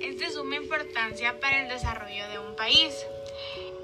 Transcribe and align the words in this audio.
es 0.00 0.18
de 0.18 0.30
suma 0.30 0.56
importancia 0.56 1.38
para 1.40 1.62
el 1.62 1.68
desarrollo 1.68 2.28
de 2.28 2.38
un 2.38 2.56
país 2.56 2.94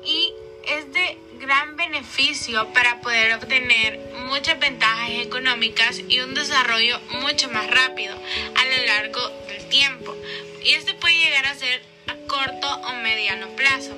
y 0.04 0.32
es 0.68 0.92
de 0.92 1.18
gran 1.40 1.76
beneficio 1.76 2.72
para 2.72 3.00
poder 3.00 3.34
obtener 3.34 3.98
muchas 4.26 4.58
ventajas 4.58 5.10
económicas 5.10 6.00
y 6.08 6.20
un 6.20 6.34
desarrollo 6.34 7.00
mucho 7.22 7.48
más 7.50 7.70
rápido 7.70 8.14
a 8.14 8.64
lo 8.64 8.86
largo 8.86 9.20
del 9.48 9.68
tiempo. 9.68 10.14
Y 10.64 10.74
esto 10.74 10.94
puede 10.98 11.14
llegar 11.14 11.46
a 11.46 11.54
ser 11.54 11.82
a 12.08 12.14
corto 12.26 12.68
o 12.88 12.94
mediano 12.94 13.48
plazo. 13.56 13.96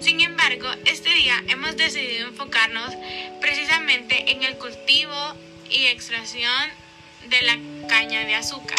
Sin 0.00 0.20
embargo, 0.20 0.68
este 0.84 1.10
día 1.10 1.42
hemos 1.48 1.76
decidido 1.76 2.28
enfocarnos 2.28 2.94
precisamente 3.40 4.30
en 4.30 4.44
el 4.44 4.56
cultivo 4.56 5.34
y 5.68 5.86
extracción 5.86 6.70
de 7.28 7.42
la 7.42 7.58
caña 7.88 8.20
de 8.20 8.34
azúcar. 8.34 8.78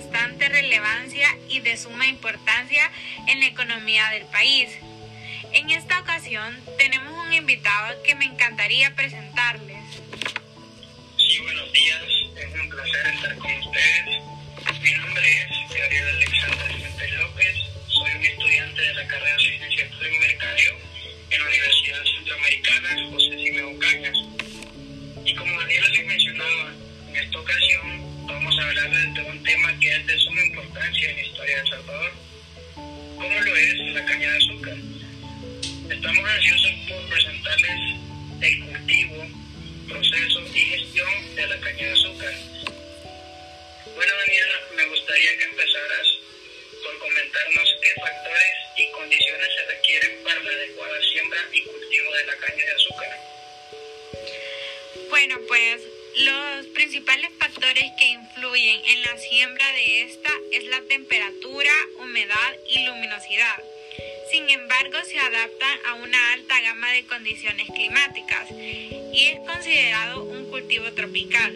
Bastante 0.00 0.48
relevancia 0.48 1.28
y 1.50 1.60
de 1.60 1.76
suma 1.76 2.06
importancia 2.06 2.90
en 3.28 3.40
la 3.40 3.46
economía 3.46 4.08
del 4.10 4.24
país. 4.26 4.70
En 5.52 5.68
esta 5.70 6.00
ocasión 6.00 6.58
tenemos 6.78 7.12
un 7.26 7.34
invitado 7.34 8.02
que 8.02 8.14
me 8.14 8.24
encantaría 8.24 8.94
presentarles. 8.94 9.76
Sí, 11.18 11.38
buenos 11.42 11.72
días. 11.72 12.02
Es 12.34 12.60
un 12.60 12.70
placer 12.70 13.06
estar 13.14 13.36
con 13.36 13.52
ustedes. 13.52 14.22
Mi 14.80 14.92
nombre 14.92 15.42
es 15.42 15.78
Gabriel 15.78 16.08
Alexander 16.08 16.78
Fuentes 16.78 17.12
López. 17.12 17.56
Soy 17.88 18.10
un 18.12 18.24
estudiante 18.24 18.80
de 18.80 18.94
la 18.94 19.06
carrera 19.06 19.36
de 19.36 19.42
licenciatura 19.42 20.08
en 20.08 20.20
Mercadeo 20.20 20.76
en 21.30 21.40
la 21.40 21.46
Universidad 21.46 22.04
Centroamericana 22.04 22.88
José 23.10 23.30
Simeo 23.36 23.78
Cañas. 23.78 24.16
Y 25.26 25.34
como 25.34 25.60
Daniela 25.60 25.88
les 25.88 26.06
mencionaba, 26.06 26.72
en 27.10 27.16
esta 27.16 27.38
ocasión 27.38 28.09
vamos 28.32 28.58
a 28.58 28.62
hablar 28.62 28.90
de 28.90 29.22
un 29.22 29.42
tema 29.42 29.78
que 29.80 29.96
es 29.96 30.06
de 30.06 30.18
suma 30.18 30.44
importancia 30.44 31.10
en 31.10 31.16
la 31.16 31.22
historia 31.22 31.56
de 31.56 31.62
El 31.62 31.68
Salvador, 31.68 32.12
como 32.74 33.40
lo 33.40 33.56
es 33.56 33.78
la 33.94 34.04
caña 34.04 34.30
de 34.30 34.36
azúcar. 34.36 34.76
Estamos 35.90 36.30
ansiosos 36.30 36.72
por 36.88 37.08
presentarles 37.08 37.96
el 38.40 38.60
cultivo, 38.60 39.26
proceso 39.88 40.40
y 40.54 40.60
gestión 40.60 41.36
de 41.36 41.46
la 41.46 41.60
caña 41.60 41.86
de 41.86 41.92
azúcar 41.92 42.34
bueno, 44.00 44.16
Daniela, 44.16 44.60
me 44.76 44.84
gustaría 44.86 45.36
que 45.36 45.44
empezaras 45.44 46.08
por 46.82 46.98
comentarnos 47.00 47.76
qué 47.82 48.00
factores 48.00 48.54
y 48.78 48.90
condiciones 48.92 49.48
se 49.54 49.74
requieren 49.74 50.24
para 50.24 50.42
la 50.42 50.50
adecuada 50.50 51.02
siembra 51.12 51.40
y 51.52 51.62
cultivo 51.62 52.12
de 52.14 52.24
la 52.24 52.36
caña 52.36 52.64
de 52.64 52.72
azúcar. 52.72 53.18
Bueno, 55.10 55.38
pues 55.48 55.82
los 56.18 56.66
principales 56.66 57.30
factores 57.38 57.84
que 57.98 58.08
influyen 58.08 58.80
en 58.84 59.02
la 59.02 59.16
siembra 59.18 59.72
de 59.72 60.02
esta 60.02 60.30
es 60.52 60.64
la 60.64 60.80
temperatura, 60.88 61.70
humedad 62.00 62.56
y 62.68 62.84
luminosidad. 62.84 63.62
Sin 64.30 64.48
embargo, 64.50 64.98
se 65.04 65.18
adaptan 65.18 65.78
a 65.86 65.94
una 65.94 66.32
alta 66.32 66.60
gama 66.60 66.92
de 66.92 67.04
condiciones 67.06 67.66
climáticas 67.74 68.50
y 68.50 69.26
es 69.26 69.40
considerado 69.40 70.24
un 70.24 70.50
cultivo 70.50 70.92
tropical. 70.92 71.54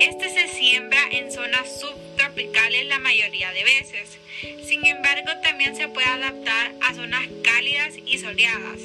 Este 0.00 0.30
se 0.30 0.48
siembra 0.48 1.00
en 1.10 1.32
zonas 1.32 1.80
subtropicales 1.80 2.86
la 2.86 2.98
mayoría 2.98 3.52
de 3.52 3.64
veces. 3.64 4.18
Sin 4.66 4.86
embargo, 4.86 5.30
también 5.42 5.74
se 5.74 5.88
puede 5.88 6.06
adaptar 6.06 6.72
a 6.82 6.94
zonas 6.94 7.26
cálidas 7.42 7.94
y 8.04 8.18
soleadas. 8.18 8.80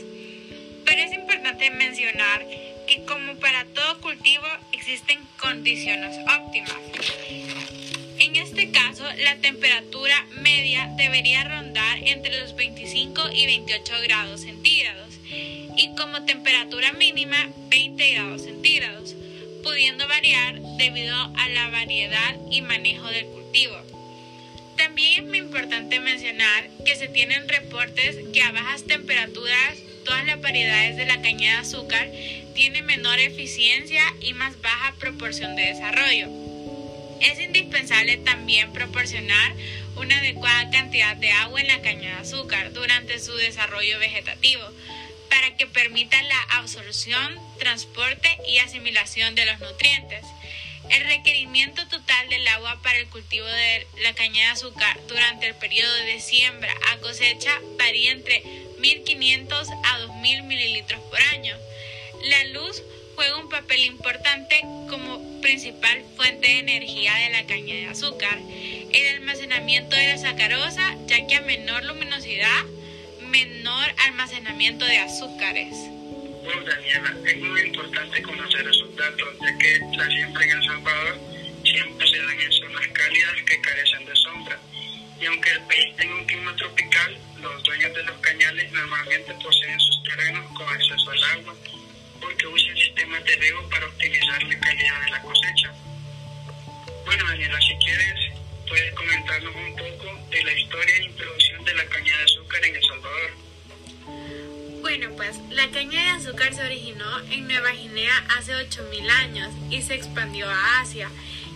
Pero 0.85 1.01
es 1.01 1.13
importante 1.13 1.69
mencionar 1.69 2.45
que 2.87 3.05
como 3.05 3.35
para 3.35 3.65
todo 3.65 4.01
cultivo 4.01 4.45
existen 4.71 5.19
condiciones 5.39 6.17
óptimas. 6.27 6.77
En 8.19 8.35
este 8.35 8.71
caso, 8.71 9.03
la 9.19 9.35
temperatura 9.37 10.25
media 10.41 10.89
debería 10.97 11.43
rondar 11.43 11.99
entre 12.03 12.39
los 12.39 12.55
25 12.55 13.29
y 13.33 13.45
28 13.45 13.93
grados 14.03 14.41
centígrados 14.41 15.15
y 15.29 15.95
como 15.97 16.23
temperatura 16.23 16.93
mínima 16.93 17.49
20 17.69 18.11
grados 18.13 18.43
centígrados 18.43 19.15
pudiendo 19.63 20.07
variar 20.07 20.59
debido 20.77 21.15
a 21.15 21.49
la 21.49 21.69
variedad 21.69 22.35
y 22.51 22.61
manejo 22.61 23.07
del 23.07 23.25
cultivo. 23.27 23.75
También 24.77 25.23
es 25.23 25.29
muy 25.29 25.37
importante 25.37 25.99
mencionar 25.99 26.69
que 26.85 26.95
se 26.95 27.07
tienen 27.07 27.47
reportes 27.47 28.17
que 28.33 28.43
a 28.43 28.51
bajas 28.51 28.83
temperaturas 28.83 29.77
todas 30.03 30.25
las 30.25 30.41
variedades 30.41 30.97
de 30.97 31.05
la 31.05 31.21
caña 31.21 31.53
de 31.53 31.61
azúcar 31.61 32.09
tienen 32.53 32.85
menor 32.85 33.19
eficiencia 33.19 34.03
y 34.21 34.33
más 34.33 34.61
baja 34.61 34.93
proporción 34.99 35.55
de 35.55 35.63
desarrollo. 35.63 36.27
Es 37.21 37.39
indispensable 37.39 38.17
también 38.17 38.73
proporcionar 38.73 39.53
una 39.95 40.17
adecuada 40.17 40.69
cantidad 40.71 41.15
de 41.15 41.31
agua 41.31 41.61
en 41.61 41.67
la 41.67 41.81
caña 41.81 42.15
de 42.15 42.21
azúcar 42.21 42.73
durante 42.73 43.19
su 43.19 43.33
desarrollo 43.35 43.99
vegetativo 43.99 44.63
para 45.29 45.55
que 45.55 45.67
permita 45.67 46.21
la 46.23 46.41
absorción, 46.57 47.39
transporte 47.57 48.29
y 48.47 48.59
asimilación 48.59 49.35
de 49.35 49.45
los 49.45 49.59
nutrientes. 49.59 50.23
El 50.89 51.05
requerimiento 51.05 51.87
total 51.87 52.29
del 52.29 52.47
agua 52.49 52.79
para 52.83 52.99
el 52.99 53.07
cultivo 53.07 53.45
de 53.45 53.87
la 54.01 54.13
caña 54.13 54.45
de 54.45 54.51
azúcar 54.51 54.99
durante 55.07 55.47
el 55.47 55.55
periodo 55.55 55.93
de 56.05 56.19
siembra 56.19 56.73
a 56.91 56.97
cosecha 56.97 57.51
varía 57.79 58.11
entre 58.11 58.43
1.500 58.83 59.69
a 59.85 59.99
2.000 59.99 60.43
mililitros 60.43 60.99
por 61.09 61.21
año. 61.33 61.55
La 62.25 62.43
luz 62.45 62.83
juega 63.15 63.37
un 63.37 63.47
papel 63.47 63.85
importante 63.85 64.59
como 64.89 65.41
principal 65.41 66.03
fuente 66.17 66.47
de 66.47 66.59
energía 66.59 67.13
de 67.15 67.29
la 67.29 67.45
caña 67.45 67.75
de 67.75 67.87
azúcar. 67.87 68.37
El 68.91 69.15
almacenamiento 69.15 69.95
de 69.95 70.07
la 70.07 70.17
sacarosa, 70.17 70.95
ya 71.07 71.25
que 71.25 71.35
a 71.35 71.41
menor 71.41 71.85
luminosidad, 71.85 72.65
menor 73.21 73.85
almacenamiento 74.05 74.85
de 74.85 74.97
azúcares. 74.97 75.73
Bueno, 76.43 76.63
Daniela, 76.65 77.15
es 77.25 77.37
muy 77.37 77.61
importante 77.61 78.21
conocer 78.21 78.67
esos 78.67 78.95
datos, 78.97 79.29
ya 79.41 79.57
que 79.57 79.79
la 79.97 80.07
siembra 80.07 80.43
en 80.43 80.51
El 80.51 80.65
Salvador 80.65 81.19
siempre 81.63 82.07
se 82.07 82.17
dan 82.17 82.41
en 82.41 82.51
zonas 82.51 82.87
cálidas 82.89 83.43
que 83.47 83.61
carecen 83.61 84.05
de 84.05 84.15
sombra. 84.17 84.59
Y 85.23 85.25
aunque 85.25 85.51
el 85.51 85.61
país 85.61 85.95
tenga 85.95 86.15
un 86.15 86.25
clima 86.25 86.53
tropical, 86.57 87.17
los 87.41 87.63
dueños 87.63 87.93
de 87.93 88.03
los 88.03 88.17
cañales 88.17 88.69
normalmente 88.73 89.33
poseen 89.41 89.79
sus 89.79 90.03
terrenos 90.03 90.45
con 90.51 90.67
acceso 90.67 91.11
al 91.11 91.23
agua, 91.39 91.55
porque 92.19 92.45
usan 92.45 92.75
sistemas 92.75 93.23
de 93.23 93.33
riego 93.37 93.69
para 93.69 93.85
optimizar 93.85 94.43
la 94.43 94.59
calidad 94.59 95.01
de 95.05 95.11
la 95.11 95.21
cosecha. 95.21 95.73
Bueno, 97.05 97.25
Daniela, 97.25 97.57
si 97.61 97.73
quieres, 97.75 98.33
puedes 98.67 98.93
comentarnos 98.95 99.55
un 99.55 99.75
poco 99.77 100.27
de 100.29 100.43
la 100.43 100.59
historia 100.59 100.95
e 100.97 101.03
introducción 101.03 101.63
de 101.63 101.73
la 101.73 101.85
caña 101.85 102.17
de 102.17 102.23
azúcar 102.25 102.65
en 102.65 102.75
El 102.75 102.83
Salvador. 102.83 103.31
Bueno, 104.81 105.09
pues 105.15 105.37
la 105.51 105.69
caña 105.71 106.03
de 106.03 106.09
azúcar 106.19 106.53
se 106.53 106.65
originó 106.65 107.19
en 107.31 107.47
Nueva 107.47 107.69
Guinea 107.69 108.25
hace 108.37 108.51
8.000 108.51 109.09
años 109.09 109.53
y 109.69 109.83
se 109.83 109.95
expandió 109.95 110.49
a 110.49 110.81
Asia. 110.81 111.09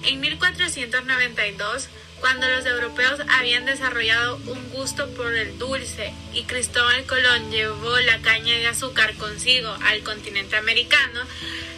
En 0.06 0.22
1492 0.22 1.90
cuando 2.20 2.48
los 2.48 2.66
europeos 2.66 3.20
habían 3.30 3.66
desarrollado 3.66 4.38
un 4.48 4.70
gusto 4.70 5.08
por 5.14 5.34
el 5.36 5.58
dulce 5.58 6.14
y 6.34 6.44
Cristóbal 6.44 7.06
Colón 7.06 7.52
llevó 7.52 7.98
la 8.00 8.20
caña 8.20 8.58
de 8.58 8.68
azúcar 8.68 9.16
consigo 9.16 9.76
al 9.86 10.02
continente 10.04 10.56
americano, 10.56 11.22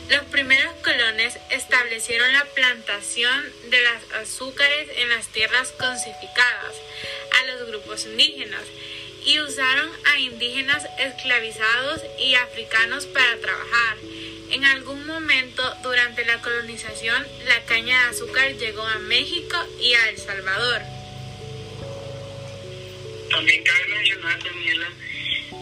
los 0.09 0.23
primeros 0.25 0.73
colones 0.83 1.37
establecieron 1.51 2.33
la 2.33 2.45
plantación 2.45 3.45
de 3.69 3.81
las 3.83 4.23
azúcares 4.23 4.89
en 4.97 5.09
las 5.09 5.27
tierras 5.27 5.71
consificadas 5.73 6.75
a 7.39 7.45
los 7.47 7.67
grupos 7.67 8.05
indígenas 8.05 8.63
y 9.25 9.39
usaron 9.41 9.89
a 10.05 10.19
indígenas 10.19 10.83
esclavizados 10.97 12.01
y 12.17 12.35
africanos 12.35 13.05
para 13.05 13.37
trabajar. 13.37 13.97
En 14.51 14.65
algún 14.65 15.05
momento 15.05 15.63
durante 15.83 16.25
la 16.25 16.41
colonización, 16.41 17.23
la 17.47 17.61
caña 17.65 18.03
de 18.03 18.09
azúcar 18.09 18.51
llegó 18.57 18.81
a 18.81 18.97
México 18.97 19.55
y 19.79 19.93
a 19.93 20.09
El 20.09 20.17
Salvador. 20.17 20.81
También 23.29 23.63
cabe 23.63 23.87
mencionar, 23.89 24.43
Daniela, 24.43 24.89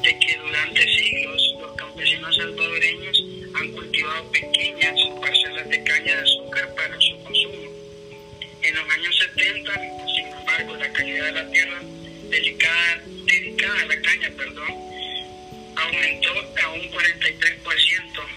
de 0.04 0.20
que 0.20 0.38
durante 0.38 0.82
siglos 0.84 1.56
los 1.60 1.76
campesinos 1.76 2.34
salvadoreños 2.34 3.24
han 3.56 3.72
cultivado 3.74 4.32
pequeñas 4.32 4.96
parcelas 5.20 5.70
de 5.70 5.84
caña 5.84 6.16
de 6.16 6.22
azúcar 6.22 6.74
para 6.76 7.02
su 7.02 7.24
consumo. 7.26 7.72
En 8.62 8.74
los 8.74 8.90
años 8.90 9.20
70, 9.36 9.74
sin 10.16 10.28
embargo, 10.28 10.76
la 10.78 10.94
calidad 10.94 11.26
de 11.26 11.32
la 11.34 11.52
tierra 11.52 11.82
delicada, 12.30 13.04
dedicada 13.26 13.82
a 13.82 13.86
la 13.86 14.02
caña, 14.02 14.32
perdón, 14.38 14.88
aumentó 15.76 16.30
a 16.64 16.70
un 16.70 16.92
43%, 16.92 18.37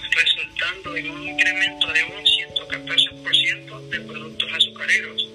resultando 0.60 0.96
en 0.96 1.10
un 1.10 1.28
incremento 1.28 1.86
de 1.92 2.04
un 2.04 2.24
114% 2.24 3.88
de 3.88 4.00
productos 4.00 4.52
azucareros. 4.52 5.28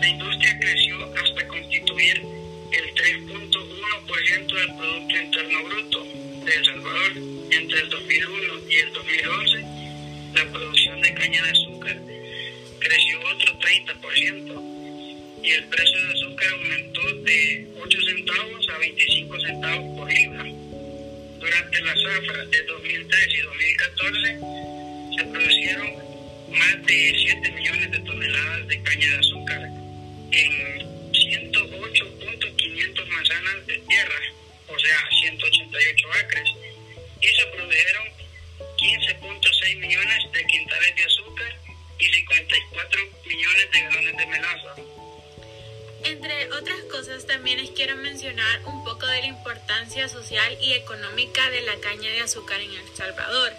La 0.00 0.08
industria 0.08 0.58
creció 0.60 1.14
hasta 1.14 1.48
constituir 1.48 2.16
el 2.18 2.94
3.1% 2.94 4.54
del 4.54 4.76
Producto 4.76 5.16
Interno 5.16 5.64
Bruto 5.64 6.04
de 6.44 6.54
El 6.54 6.64
Salvador 6.64 7.12
entre 7.50 7.80
el 7.80 7.88
2001 7.90 8.70
y 8.70 8.76
el 8.76 8.92
2011. 8.92 9.64
La 10.34 10.52
producción 10.52 11.00
de 11.00 11.14
caña 11.14 11.42
de 11.42 11.50
azúcar 11.50 11.96
creció 12.80 13.20
otro 13.20 13.58
30% 13.60 15.44
y 15.44 15.50
el 15.50 15.64
precio 15.64 16.04
de 16.04 16.12
azúcar 16.12 16.48
aumentó 16.52 17.14
de 17.22 17.68
8 17.82 17.98
centavos 18.00 18.68
a 18.68 18.78
25 18.78 19.40
centavos 19.40 19.96
por 19.96 20.12
libra. 20.12 20.57
Durante 21.48 21.80
la 21.80 21.94
zafra 21.94 22.44
de 22.44 22.62
2013 22.62 23.30
y 23.30 23.40
2014 23.40 24.38
se 25.16 25.24
producieron 25.32 25.88
más 26.50 26.86
de 26.86 27.14
7 27.16 27.52
millones 27.52 27.90
de 27.90 27.98
toneladas 28.00 28.68
de 28.68 28.82
caña 28.82 29.08
de 29.08 29.18
azúcar 29.18 29.62
en 30.30 30.52
108.500 31.10 31.67
social 49.88 50.58
y 50.60 50.74
económica 50.74 51.50
de 51.50 51.62
la 51.62 51.76
caña 51.76 52.10
de 52.10 52.20
azúcar 52.20 52.60
en 52.60 52.70
El 52.70 52.96
Salvador, 52.96 53.52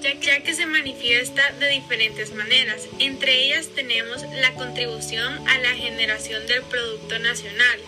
ya 0.00 0.40
que 0.42 0.54
se 0.54 0.64
manifiesta 0.66 1.52
de 1.58 1.68
diferentes 1.70 2.32
maneras. 2.32 2.86
Entre 2.98 3.44
ellas 3.44 3.68
tenemos 3.74 4.22
la 4.22 4.54
contribución 4.54 5.46
a 5.48 5.58
la 5.58 5.74
generación 5.74 6.46
del 6.46 6.62
Producto 6.62 7.18
Nacional 7.18 7.80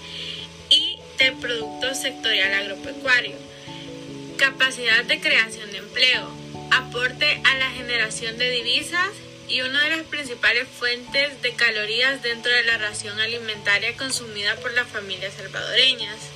y 0.71 0.99
del 1.19 1.35
Producto 1.35 1.95
Sectorial 1.95 2.53
Agropecuario, 2.53 3.37
capacidad 4.37 5.05
de 5.05 5.21
creación 5.21 5.71
de 5.71 5.79
empleo, 5.79 6.31
aporte 6.73 7.41
a 7.45 7.55
la 7.57 7.71
generación 7.71 8.39
de 8.39 8.51
divisas 8.51 9.11
y 9.49 9.61
una 9.61 9.85
de 9.85 9.97
las 9.97 10.07
principales 10.07 10.67
fuentes 10.69 11.41
de 11.43 11.55
calorías 11.55 12.23
dentro 12.23 12.51
de 12.51 12.65
la 12.65 12.79
ración 12.79 13.21
alimentaria 13.21 13.97
consumida 13.97 14.57
por 14.57 14.73
las 14.73 14.89
familias 14.89 15.35
salvadoreñas. 15.35 16.32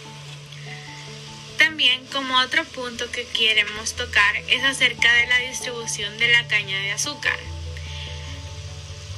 También 1.76 2.06
como 2.06 2.38
otro 2.38 2.64
punto 2.64 3.10
que 3.10 3.26
queremos 3.26 3.92
tocar 3.96 4.34
es 4.48 4.64
acerca 4.64 5.12
de 5.12 5.26
la 5.26 5.38
distribución 5.40 6.16
de 6.16 6.28
la 6.32 6.48
caña 6.48 6.80
de 6.80 6.92
azúcar. 6.92 7.38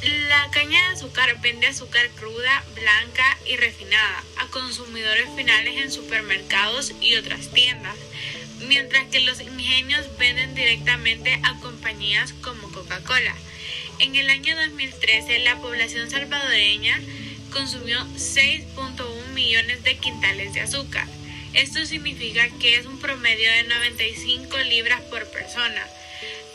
La 0.02 0.50
caña 0.50 0.80
de 0.88 0.94
azúcar 0.96 1.40
vende 1.40 1.68
azúcar 1.68 2.08
cruda, 2.16 2.64
blanca 2.74 3.38
y 3.46 3.56
refinada 3.58 4.24
a 4.38 4.48
consumidores 4.48 5.28
finales 5.36 5.76
en 5.76 5.92
supermercados 5.92 6.94
y 7.00 7.14
otras 7.14 7.48
tiendas, 7.52 7.94
mientras 8.66 9.06
que 9.06 9.20
los 9.20 9.40
ingenios 9.40 10.18
venden 10.18 10.56
directamente 10.56 11.40
a 11.44 11.60
compañías 11.60 12.32
como 12.42 12.72
Coca-Cola. 12.72 13.36
En 14.00 14.16
el 14.16 14.28
año 14.30 14.56
2013 14.56 15.38
la 15.44 15.60
población 15.60 16.10
salvadoreña 16.10 17.00
consumió 17.52 18.04
6.1 18.16 19.28
millones 19.28 19.84
de 19.84 19.96
quintales 19.98 20.54
de 20.54 20.62
azúcar. 20.62 21.06
Esto 21.54 21.84
significa 21.86 22.48
que 22.60 22.76
es 22.76 22.86
un 22.86 23.00
promedio 23.00 23.50
de 23.50 23.64
95 23.64 24.58
libras 24.58 25.00
por 25.02 25.26
persona. 25.30 25.88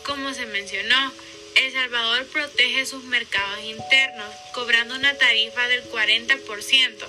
Como 0.04 0.32
se 0.34 0.46
mencionó, 0.46 1.12
El 1.56 1.72
Salvador 1.72 2.26
protege 2.26 2.86
sus 2.86 3.04
mercados 3.04 3.64
internos, 3.64 4.34
cobrando 4.52 4.94
una 4.94 5.16
tarifa 5.16 5.66
del 5.68 5.84
40%, 5.90 7.06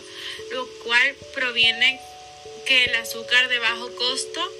lo 0.52 0.68
cual 0.84 1.16
proviene 1.34 2.00
que 2.66 2.86
el 2.86 2.96
azúcar 2.96 3.48
de 3.50 3.60
bajo 3.60 3.96
costo 3.96 4.52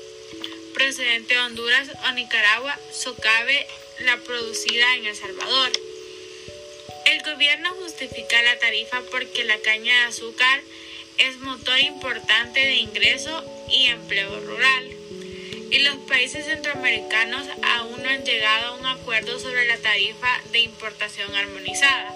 procedente 0.74 1.34
de 1.34 1.40
Honduras 1.40 1.88
o 2.08 2.12
Nicaragua 2.12 2.78
socave 2.92 3.66
la 4.00 4.18
producida 4.18 4.96
en 4.96 5.06
El 5.06 5.16
Salvador. 5.16 5.72
El 7.06 7.24
gobierno 7.24 7.74
justifica 7.76 8.42
la 8.44 8.60
tarifa 8.60 9.02
porque 9.12 9.46
la 9.46 9.58
caña 9.60 10.02
de 10.02 10.06
azúcar 10.08 10.62
es 11.18 11.40
motor 11.40 11.80
importante 11.80 12.60
de 12.60 12.76
ingreso 12.78 13.44
y 13.70 13.88
empleo 13.88 14.40
rural. 14.42 14.84
Y 15.72 15.80
los 15.80 15.96
países 16.08 16.46
centroamericanos 16.46 17.48
aún 17.64 18.04
no 18.04 18.10
han 18.10 18.24
llegado 18.24 18.68
a 18.68 18.78
un 18.78 18.86
acuerdo 18.86 19.40
sobre 19.40 19.68
la 19.68 19.78
tarifa 19.78 20.42
de 20.52 20.60
importación 20.60 21.34
armonizada. 21.36 22.14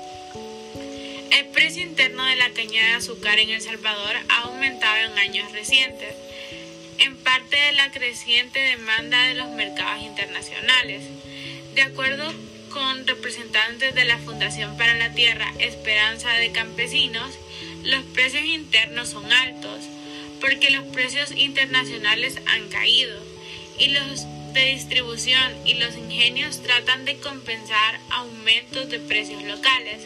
El 1.32 1.48
precio 1.48 1.84
interno 1.84 2.24
de 2.26 2.36
la 2.36 2.50
caña 2.52 2.86
de 2.86 2.94
azúcar 2.94 3.40
en 3.40 3.50
El 3.50 3.62
Salvador 3.62 4.16
ha 4.30 4.42
aumentado 4.44 4.98
en 4.98 5.18
años 5.20 5.52
recientes, 5.52 6.16
en 7.00 7.18
parte 7.18 7.56
de 7.56 7.72
la 7.74 7.92
creciente 7.92 8.60
demanda 8.60 9.28
de 9.28 9.36
los 9.36 9.50
mercados 9.50 10.04
internacionales. 10.04 11.04
De 11.76 11.82
acuerdo 11.82 12.34
con 12.70 13.08
representantes 13.08 13.96
de 13.96 14.06
la 14.06 14.18
Fundación 14.20 14.78
para 14.78 14.96
la 14.96 15.14
Tierra 15.14 15.52
Esperanza 15.60 16.32
de 16.34 16.52
Campesinos, 16.52 17.38
los 17.84 18.04
precios 18.14 18.44
internos 18.44 19.10
son 19.10 19.32
altos 19.32 19.82
porque 20.42 20.70
los 20.70 20.86
precios 20.86 21.32
internacionales 21.32 22.40
han 22.46 22.70
caído 22.70 23.18
y 23.78 23.88
los 23.90 24.26
de 24.54 24.66
distribución 24.66 25.54
y 25.66 25.76
los 25.76 25.96
ingenios 25.96 26.62
tratan 26.64 27.06
de 27.06 27.18
compensar 27.18 28.00
aumentos 28.10 28.90
de 28.90 29.00
precios 29.00 29.44
locales. 29.44 30.02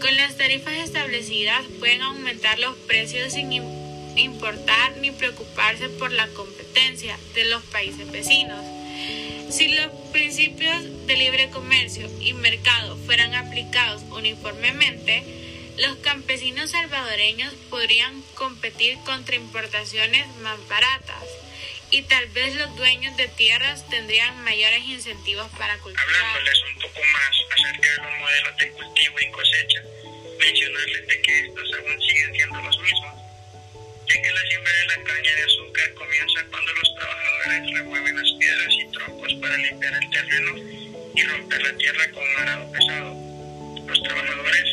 Con 0.00 0.16
las 0.16 0.36
tarifas 0.36 0.74
establecidas 0.74 1.64
pueden 1.78 2.02
aumentar 2.02 2.58
los 2.58 2.76
precios 2.76 3.32
sin 3.32 3.52
importar 4.16 4.96
ni 4.98 5.10
preocuparse 5.10 5.88
por 5.90 6.12
la 6.12 6.26
competencia 6.28 7.18
de 7.34 7.44
los 7.44 7.62
países 7.64 8.10
vecinos. 8.10 8.64
Si 9.50 9.68
los 9.68 9.86
principios 10.12 11.06
de 11.06 11.16
libre 11.16 11.50
comercio 11.50 12.08
y 12.20 12.32
mercado 12.34 12.96
fueran 13.06 13.34
aplicados 13.34 14.02
uniformemente, 14.10 15.24
los 15.78 15.96
campesinos 15.98 16.70
salvadoreños 16.70 17.54
podrían 17.70 18.22
competir 18.34 18.98
contra 19.04 19.36
importaciones 19.36 20.26
más 20.38 20.58
baratas 20.68 21.24
y 21.90 22.02
tal 22.02 22.26
vez 22.28 22.54
los 22.56 22.76
dueños 22.76 23.16
de 23.16 23.28
tierras 23.28 23.88
tendrían 23.88 24.44
mayores 24.44 24.84
incentivos 24.84 25.48
para 25.56 25.78
cultivar. 25.78 26.06
Hablándoles 26.06 26.62
un 26.62 26.82
poco 26.82 27.00
más 27.12 27.36
acerca 27.56 27.90
de 27.90 27.96
los 27.96 28.18
modelos 28.18 28.56
de 28.58 28.70
cultivo 28.72 29.16
y 29.20 29.30
cosecha, 29.30 29.82
mencionarles 30.38 31.06
de 31.06 31.22
que 31.22 31.40
estos 31.46 31.72
aún 31.78 32.02
siguen 32.02 32.34
siendo 32.34 32.60
los 32.60 32.78
mismos, 32.78 33.14
ya 34.08 34.22
que 34.22 34.30
la 34.30 34.40
siembra 34.48 34.72
de 34.72 34.86
la 34.86 35.04
caña 35.04 35.34
de 35.34 35.42
azúcar 35.44 35.94
comienza 35.94 36.44
cuando 36.50 36.72
los 36.74 36.94
trabajadores 36.94 37.72
remueven 37.72 38.16
las 38.16 38.32
piedras 38.38 38.74
y 38.74 38.92
troncos 38.92 39.34
para 39.40 39.56
limpiar 39.56 39.94
el 39.94 40.10
terreno 40.10 40.56
y 41.14 41.22
romper 41.22 41.62
la 41.62 41.76
tierra 41.78 42.10
con 42.10 42.36
arado 42.38 42.72
pesado. 42.72 43.28
Los 43.86 44.02
trabajadores 44.02 44.67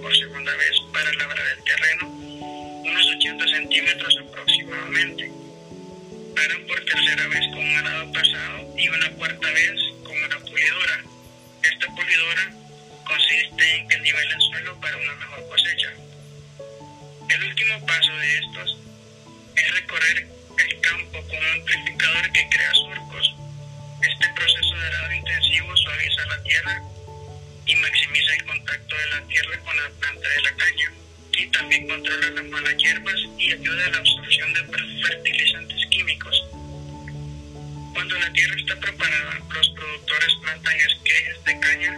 por 0.00 0.16
segunda 0.16 0.54
vez 0.56 0.80
para 0.92 1.12
labrar 1.12 1.46
el 1.56 1.64
terreno 1.64 2.08
unos 2.08 3.06
80 3.16 3.48
centímetros 3.48 4.18
aproximadamente. 4.28 5.32
Aran 6.36 6.66
por 6.66 6.84
tercera 6.84 7.28
vez 7.28 7.40
con 7.52 7.58
un 7.58 7.76
arado 7.76 8.12
pesado 8.12 8.74
y 8.76 8.88
una 8.88 9.10
cuarta 9.12 9.50
vez 9.50 9.87
plantan 40.48 40.80
esquejes 40.80 41.44
de 41.44 41.60
caña 41.60 41.94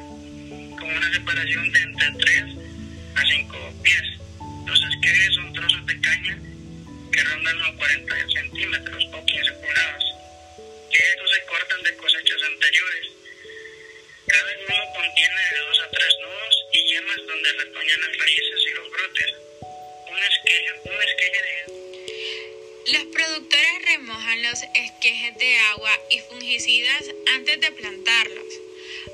con 0.79 0.91
una 0.91 1.13
separación 1.13 1.71
de 1.71 1.79
entre 1.79 2.11
3 2.19 2.45
a 3.15 3.23
5 3.25 3.75
pies. 3.83 4.03
Los 4.67 4.83
esquejes 4.91 5.35
son 5.35 5.53
trozos 5.53 5.87
de 5.87 6.01
caña 6.01 6.37
que 7.13 7.23
rondan 7.23 7.59
los 7.59 7.71
40 7.77 8.15
centímetros 8.35 9.05
o 9.13 9.25
15 9.25 9.53
pulgadas, 9.53 10.05
que 10.91 10.99
estos 10.99 11.31
se 11.31 11.45
cortan 11.47 11.83
de 11.85 11.95
cosechas 11.95 12.43
anteriores. 12.43 13.07
Cada 14.27 14.53
nudo 14.67 14.85
contiene 14.97 15.41
de 15.53 15.59
2 15.69 15.81
a 15.81 15.91
3 15.91 16.15
nudos 16.23 16.55
y 16.73 16.79
yemas 16.89 17.21
donde 17.29 17.53
retoñan 17.53 18.01
las 18.01 18.19
raíces 18.19 18.61
y 18.67 18.75
los 18.75 18.91
brotes. 18.91 19.35
Un 20.11 20.19
esqueje, 20.19 20.71
un 20.91 21.03
esqueje 21.03 21.43
de... 21.43 21.80
Los 22.87 23.05
productores 23.13 23.83
remojan 23.85 24.43
los 24.43 24.63
esquejes 24.75 25.37
de 25.37 25.59
agua 25.59 25.91
y 26.11 26.19
fungicidas 26.21 27.05
antes 27.35 27.61
de 27.61 27.73
plantarlos 27.73 28.47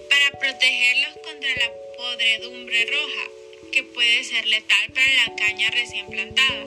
para 0.08 0.38
protegerlos 0.38 1.14
contra 1.24 1.50
la 1.50 1.72
podredumbre 1.96 2.86
roja, 2.86 3.30
que 3.72 3.82
puede 3.82 4.22
ser 4.22 4.46
letal 4.46 4.92
para 4.94 5.12
la 5.14 5.36
caña 5.36 5.70
recién 5.70 6.06
plantada. 6.06 6.64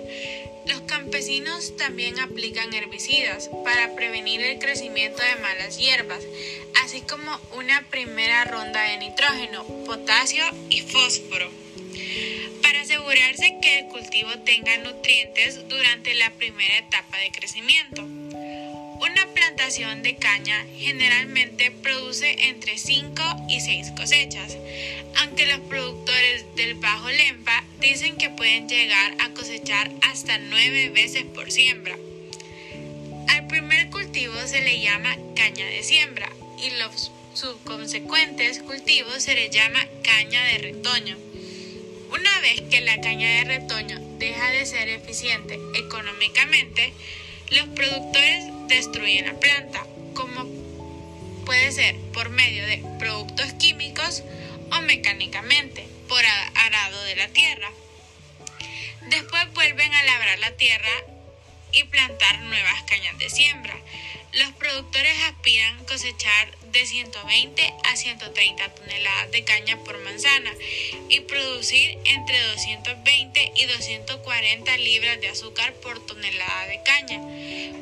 Los 0.65 0.81
campesinos 0.81 1.77
también 1.77 2.19
aplican 2.19 2.73
herbicidas 2.73 3.49
para 3.63 3.95
prevenir 3.95 4.41
el 4.41 4.59
crecimiento 4.59 5.23
de 5.23 5.41
malas 5.41 5.77
hierbas, 5.77 6.23
así 6.83 7.01
como 7.01 7.39
una 7.53 7.81
primera 7.89 8.43
ronda 8.43 8.83
de 8.83 8.97
nitrógeno, 8.97 9.65
potasio 9.85 10.43
y 10.69 10.81
fósforo, 10.81 11.49
para 12.69 12.81
asegurarse 12.81 13.57
que 13.63 13.79
el 13.79 13.85
cultivo 13.87 14.29
tenga 14.45 14.77
nutrientes 14.77 15.67
durante 15.67 16.13
la 16.13 16.29
primera 16.29 16.77
etapa 16.77 17.17
de 17.17 17.31
crecimiento. 17.31 18.03
Una 18.03 19.25
plantación 19.33 20.03
de 20.03 20.17
caña 20.17 20.67
generalmente 20.77 21.71
produce 21.71 22.47
entre 22.49 22.77
5 22.77 23.23
y 23.49 23.59
6 23.61 23.93
cosechas, 23.97 24.55
aunque 25.17 25.47
los 25.47 25.61
productores 25.61 26.45
del 26.55 26.75
Bajo 26.75 27.09
Lempa 27.09 27.63
dicen 27.79 28.17
que 28.17 28.29
pueden 28.29 28.69
llegar 28.69 29.15
a 29.17 29.29
cosechar 29.29 29.89
hasta 30.03 30.37
9 30.37 30.89
veces 30.89 31.23
por 31.23 31.51
siembra. 31.51 31.97
Al 33.29 33.47
primer 33.47 33.89
cultivo 33.89 34.35
se 34.45 34.61
le 34.61 34.79
llama 34.79 35.17
caña 35.35 35.65
de 35.65 35.81
siembra 35.81 36.29
y 36.63 36.69
los 36.77 37.11
subconsecuentes 37.33 38.59
cultivos 38.59 39.23
se 39.23 39.33
le 39.33 39.49
llama 39.49 39.87
caña 40.03 40.43
de 40.43 40.57
retoño. 40.59 41.28
Una 42.19 42.39
vez 42.41 42.61
que 42.69 42.81
la 42.81 42.99
caña 42.99 43.29
de 43.29 43.43
retoño 43.45 43.97
deja 44.17 44.51
de 44.51 44.65
ser 44.65 44.89
eficiente 44.89 45.57
económicamente, 45.75 46.91
los 47.49 47.65
productores 47.69 48.43
destruyen 48.67 49.27
la 49.27 49.39
planta, 49.39 49.85
como 50.13 50.45
puede 51.45 51.71
ser 51.71 51.95
por 52.11 52.27
medio 52.29 52.65
de 52.65 52.83
productos 52.99 53.53
químicos 53.53 54.23
o 54.69 54.81
mecánicamente, 54.81 55.87
por 56.09 56.21
arado 56.55 57.01
de 57.05 57.15
la 57.15 57.29
tierra. 57.29 57.71
Después 59.07 59.53
vuelven 59.53 59.93
a 59.93 60.03
labrar 60.03 60.39
la 60.39 60.57
tierra 60.57 60.91
y 61.71 61.85
plantar 61.85 62.41
nuevas 62.41 62.83
cañas 62.83 63.17
de 63.17 63.29
siembra. 63.29 63.77
Los 64.33 64.51
productores 64.55 65.17
aspiran 65.23 65.85
cosechar 65.85 66.51
de 66.71 66.85
120 66.85 67.73
a 67.83 67.95
130 67.95 68.69
toneladas 68.75 69.31
de 69.31 69.43
caña 69.43 69.77
por 69.83 69.97
manzana 69.99 70.51
y 71.09 71.21
producir 71.21 71.97
entre 72.05 72.41
220 72.41 73.53
y 73.55 73.65
240 73.65 74.77
libras 74.77 75.19
de 75.21 75.29
azúcar 75.29 75.73
por 75.75 76.05
tonelada 76.05 76.67
de 76.67 76.81
caña. 76.83 77.21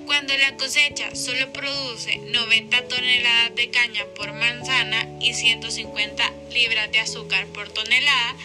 Cuando 0.06 0.38
la 0.38 0.56
cosecha 0.58 1.16
solo 1.16 1.52
produce 1.52 2.18
90 2.18 2.88
toneladas 2.88 3.56
de 3.56 3.70
caña 3.70 4.06
por 4.16 4.32
manzana 4.34 5.08
y 5.20 5.34
150 5.34 6.34
libras 6.52 6.92
de 6.92 7.00
azúcar 7.00 7.46
por 7.48 7.70
tonelada, 7.70 8.36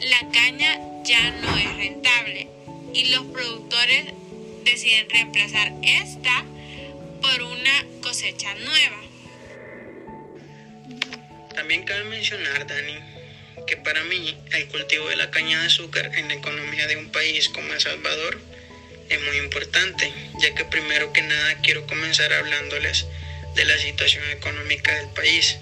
la 0.00 0.30
caña 0.32 0.80
ya 1.04 1.30
no 1.30 1.56
es 1.56 1.76
rentable 1.76 2.48
y 2.92 3.06
los 3.06 3.24
productores 3.26 4.06
deciden 4.64 5.08
reemplazar 5.10 5.72
esta 5.82 6.44
por 7.20 7.42
una 7.42 7.86
cosecha 8.02 8.54
nueva. 8.54 9.03
También 11.54 11.84
cabe 11.84 12.04
mencionar, 12.04 12.66
Dani, 12.66 12.98
que 13.66 13.76
para 13.76 14.02
mí 14.04 14.36
el 14.52 14.68
cultivo 14.68 15.08
de 15.08 15.16
la 15.16 15.30
caña 15.30 15.60
de 15.60 15.66
azúcar 15.66 16.10
en 16.16 16.28
la 16.28 16.34
economía 16.34 16.86
de 16.86 16.96
un 16.96 17.10
país 17.10 17.48
como 17.48 17.72
El 17.72 17.80
Salvador 17.80 18.38
es 19.08 19.20
muy 19.22 19.36
importante, 19.36 20.12
ya 20.40 20.54
que 20.54 20.64
primero 20.64 21.12
que 21.12 21.22
nada 21.22 21.60
quiero 21.62 21.86
comenzar 21.86 22.32
hablándoles 22.32 23.06
de 23.54 23.64
la 23.64 23.78
situación 23.78 24.28
económica 24.30 24.94
del 24.96 25.08
país 25.10 25.56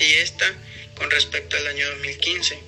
y 0.00 0.14
esta 0.14 0.52
con 0.96 1.08
respecto 1.10 1.56
al 1.56 1.68
año 1.68 1.88
2015, 1.90 2.58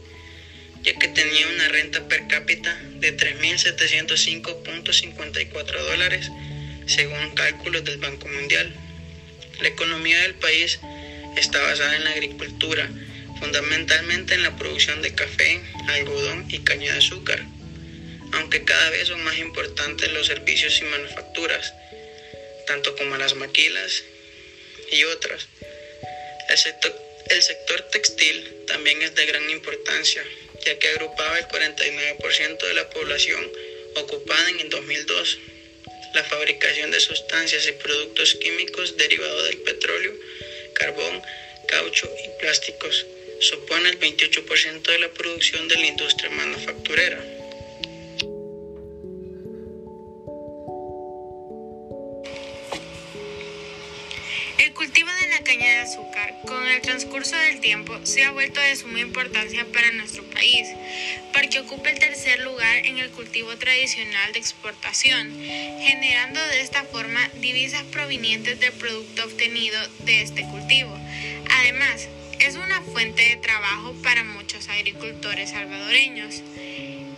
ya 0.82 0.94
que 0.94 1.08
tenía 1.08 1.48
una 1.48 1.66
renta 1.68 2.06
per 2.06 2.28
cápita 2.28 2.78
de 3.00 3.16
3.705.54 3.16 5.82
dólares 5.82 6.30
según 6.86 7.34
cálculos 7.34 7.84
del 7.84 7.98
Banco 7.98 8.28
Mundial. 8.28 8.72
La 9.60 9.68
economía 9.68 10.20
del 10.22 10.34
país 10.34 10.80
está 11.40 11.60
basada 11.62 11.96
en 11.96 12.04
la 12.04 12.10
agricultura, 12.10 12.88
fundamentalmente 13.38 14.34
en 14.34 14.42
la 14.42 14.56
producción 14.56 15.00
de 15.00 15.14
café, 15.14 15.60
algodón 15.88 16.46
y 16.50 16.58
caña 16.58 16.92
de 16.92 16.98
azúcar, 16.98 17.40
aunque 18.32 18.64
cada 18.64 18.90
vez 18.90 19.08
son 19.08 19.24
más 19.24 19.38
importantes 19.38 20.12
los 20.12 20.26
servicios 20.26 20.78
y 20.80 20.84
manufacturas, 20.84 21.72
tanto 22.66 22.94
como 22.96 23.16
las 23.16 23.34
maquilas 23.34 24.04
y 24.92 25.04
otras. 25.04 25.48
El 26.50 26.58
sector, 26.58 26.94
sector 27.40 27.80
textil 27.90 28.66
también 28.66 29.00
es 29.02 29.14
de 29.14 29.26
gran 29.26 29.48
importancia, 29.48 30.22
ya 30.66 30.78
que 30.78 30.88
agrupaba 30.88 31.38
el 31.38 31.46
49% 31.48 32.66
de 32.66 32.74
la 32.74 32.90
población 32.90 33.50
ocupada 33.96 34.50
en 34.50 34.60
el 34.60 34.68
2002. 34.68 35.38
La 36.12 36.24
fabricación 36.24 36.90
de 36.90 37.00
sustancias 37.00 37.66
y 37.68 37.72
productos 37.72 38.34
químicos 38.34 38.96
derivados 38.96 39.44
del 39.44 39.58
petróleo 39.58 40.12
carbón, 40.80 41.22
caucho 41.68 42.08
y 42.24 42.40
plásticos. 42.40 43.06
Supone 43.40 43.90
el 43.90 44.00
28% 44.00 44.82
de 44.82 44.98
la 44.98 45.08
producción 45.10 45.68
de 45.68 45.76
la 45.76 45.86
industria 45.86 46.30
manufacturera. 46.30 47.39
Azúcar 55.80 56.34
con 56.46 56.66
el 56.66 56.80
transcurso 56.80 57.36
del 57.36 57.60
tiempo 57.60 57.98
se 58.04 58.24
ha 58.24 58.30
vuelto 58.30 58.60
de 58.60 58.76
suma 58.76 59.00
importancia 59.00 59.66
para 59.72 59.92
nuestro 59.92 60.22
país, 60.24 60.68
porque 61.32 61.60
ocupa 61.60 61.90
el 61.90 61.98
tercer 61.98 62.40
lugar 62.40 62.86
en 62.86 62.98
el 62.98 63.10
cultivo 63.10 63.56
tradicional 63.56 64.32
de 64.32 64.38
exportación, 64.38 65.30
generando 65.40 66.40
de 66.48 66.60
esta 66.60 66.84
forma 66.84 67.28
divisas 67.40 67.82
provenientes 67.84 68.60
del 68.60 68.72
producto 68.72 69.24
obtenido 69.24 69.78
de 70.00 70.22
este 70.22 70.42
cultivo. 70.44 70.96
Además, 71.50 72.08
es 72.38 72.56
una 72.56 72.80
fuente 72.82 73.22
de 73.22 73.36
trabajo 73.36 73.94
para 74.02 74.24
muchos 74.24 74.68
agricultores 74.68 75.50
salvadoreños. 75.50 76.42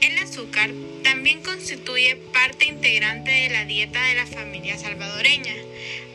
El 0.01 0.19
azúcar 0.19 0.71
también 1.05 1.43
constituye 1.43 2.17
parte 2.17 2.67
integrante 2.67 3.31
de 3.31 3.51
la 3.51 3.65
dieta 3.65 4.03
de 4.03 4.15
la 4.15 4.27
familia 4.27 4.77
salvadoreña. 4.79 5.55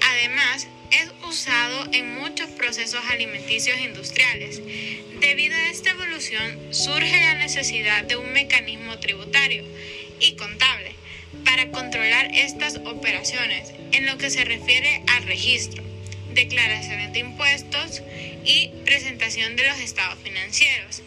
Además, 0.01 0.67
es 0.91 1.11
usado 1.27 1.87
en 1.91 2.15
muchos 2.15 2.49
procesos 2.51 3.01
alimenticios 3.09 3.79
industriales. 3.79 4.61
Debido 5.19 5.55
a 5.55 5.69
esta 5.69 5.91
evolución 5.91 6.73
surge 6.73 7.19
la 7.19 7.35
necesidad 7.35 8.03
de 8.03 8.15
un 8.15 8.31
mecanismo 8.33 8.99
tributario 8.99 9.63
y 10.19 10.35
contable 10.35 10.93
para 11.45 11.69
controlar 11.71 12.29
estas 12.33 12.77
operaciones 12.77 13.73
en 13.91 14.05
lo 14.05 14.17
que 14.17 14.29
se 14.29 14.43
refiere 14.45 15.01
al 15.07 15.23
registro, 15.23 15.83
declaraciones 16.33 17.13
de 17.13 17.19
impuestos 17.19 18.01
y 18.45 18.69
presentación 18.85 19.55
de 19.55 19.67
los 19.67 19.79
estados 19.79 20.19
financieros. 20.23 21.01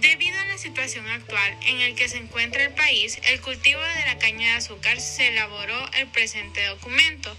Debido 0.00 0.38
a 0.40 0.46
la 0.46 0.56
situación 0.56 1.06
actual 1.08 1.58
en 1.66 1.78
la 1.78 1.94
que 1.94 2.08
se 2.08 2.16
encuentra 2.16 2.64
el 2.64 2.72
país, 2.72 3.18
el 3.24 3.40
cultivo 3.42 3.80
de 3.80 4.06
la 4.06 4.18
caña 4.18 4.52
de 4.52 4.54
azúcar 4.54 4.98
se 4.98 5.28
elaboró 5.28 5.78
el 5.98 6.06
presente 6.06 6.64
documento, 6.66 7.36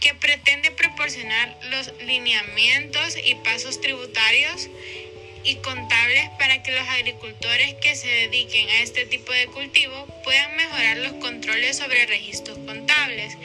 que 0.00 0.14
pretende 0.14 0.70
proporcionar 0.72 1.58
los 1.70 1.92
lineamientos 2.02 3.16
y 3.24 3.34
pasos 3.36 3.80
tributarios 3.80 4.68
y 5.42 5.54
contables 5.56 6.28
para 6.38 6.62
que 6.62 6.72
los 6.72 6.86
agricultores 6.88 7.74
que 7.74 7.94
se 7.94 8.08
dediquen 8.08 8.68
a 8.68 8.82
este 8.82 9.06
tipo 9.06 9.32
de 9.32 9.46
cultivo 9.46 10.06
puedan 10.22 10.56
mejorar 10.56 10.98
los 10.98 11.12
controles 11.14 11.78
sobre 11.78 12.04
registros 12.06 12.58
contables, 12.58 13.38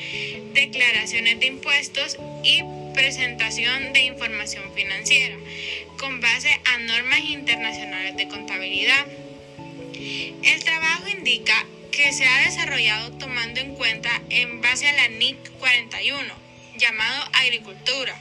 declaraciones 0.53 1.39
de 1.39 1.45
impuestos 1.45 2.17
y 2.43 2.63
presentación 2.93 3.93
de 3.93 4.03
información 4.03 4.63
financiera, 4.73 5.35
con 5.99 6.21
base 6.21 6.49
a 6.65 6.77
normas 6.79 7.19
internacionales 7.19 8.15
de 8.17 8.27
contabilidad. 8.27 9.05
El 10.43 10.63
trabajo 10.63 11.07
indica 11.07 11.65
que 11.91 12.13
se 12.13 12.25
ha 12.25 12.41
desarrollado 12.45 13.11
tomando 13.17 13.59
en 13.59 13.75
cuenta 13.75 14.09
en 14.29 14.61
base 14.61 14.87
a 14.87 14.93
la 14.93 15.07
NIC 15.09 15.37
41, 15.59 16.33
llamado 16.77 17.29
agricultura, 17.33 18.17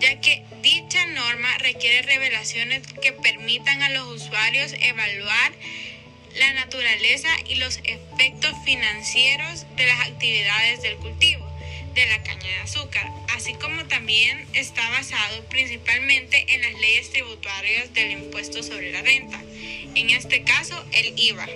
ya 0.00 0.20
que 0.20 0.44
dicha 0.62 1.06
norma 1.06 1.48
requiere 1.58 2.02
revelaciones 2.02 2.82
que 3.02 3.12
permitan 3.12 3.82
a 3.82 3.90
los 3.90 4.06
usuarios 4.08 4.72
evaluar 4.80 5.52
la 6.36 6.52
naturaleza 6.52 7.28
y 7.46 7.56
los 7.56 7.80
efectos 7.84 8.52
financieros 8.64 9.66
de 9.76 9.86
las 9.86 10.00
actividades 10.08 10.82
del 10.82 10.96
cultivo 10.96 11.37
de 11.98 12.06
la 12.06 12.22
caña 12.22 12.46
de 12.46 12.60
azúcar, 12.60 13.10
así 13.34 13.54
como 13.54 13.84
también 13.86 14.46
está 14.52 14.88
basado 14.90 15.44
principalmente 15.46 16.46
en 16.54 16.62
las 16.62 16.80
leyes 16.80 17.10
tributarias 17.10 17.92
del 17.92 18.12
impuesto 18.12 18.62
sobre 18.62 18.92
la 18.92 19.02
renta, 19.02 19.42
en 19.96 20.10
este 20.10 20.44
caso 20.44 20.84
el 20.92 21.18
IVA. 21.18 21.48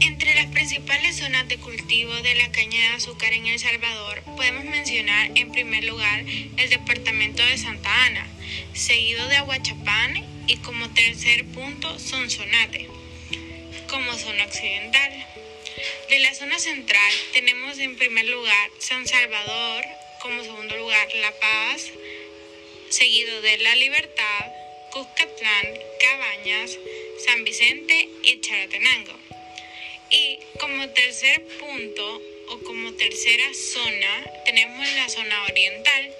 Entre 0.00 0.34
las 0.34 0.46
principales 0.46 1.16
zonas 1.16 1.48
de 1.48 1.58
cultivo 1.58 2.14
de 2.14 2.34
la 2.36 2.50
caña 2.50 2.80
de 2.80 2.96
azúcar 2.96 3.34
en 3.34 3.46
El 3.46 3.58
Salvador 3.58 4.22
podemos 4.36 4.64
mencionar 4.64 5.30
en 5.34 5.52
primer 5.52 5.84
lugar 5.84 6.20
el 6.20 6.70
departamento 6.70 7.44
de 7.44 7.58
Santa 7.58 8.06
Ana, 8.06 8.26
seguido 8.72 9.28
de 9.28 9.36
Aguachapán 9.36 10.24
y 10.46 10.56
como 10.58 10.88
tercer 10.90 11.44
punto 11.44 11.98
Sonsonate, 11.98 12.88
como 13.86 14.14
zona 14.14 14.44
occidental. 14.46 15.26
De 16.08 16.18
la 16.18 16.34
zona 16.34 16.58
central 16.58 17.12
tenemos 17.32 17.78
en 17.78 17.96
primer 17.96 18.26
lugar 18.26 18.70
San 18.78 19.06
Salvador, 19.06 19.84
como 20.20 20.42
segundo 20.42 20.76
lugar 20.76 21.08
La 21.14 21.32
Paz, 21.38 21.90
seguido 22.88 23.40
de 23.42 23.58
La 23.58 23.74
Libertad, 23.76 24.52
Cuscatlán, 24.92 25.66
Cabañas, 26.00 26.78
San 27.24 27.44
Vicente 27.44 28.08
y 28.22 28.40
Charatenango. 28.40 29.14
Y 30.10 30.40
como 30.58 30.88
tercer 30.90 31.46
punto 31.58 32.22
o 32.48 32.58
como 32.64 32.92
tercera 32.94 33.54
zona 33.54 34.24
tenemos 34.44 34.92
la 34.94 35.08
zona 35.08 35.44
oriental, 35.44 36.14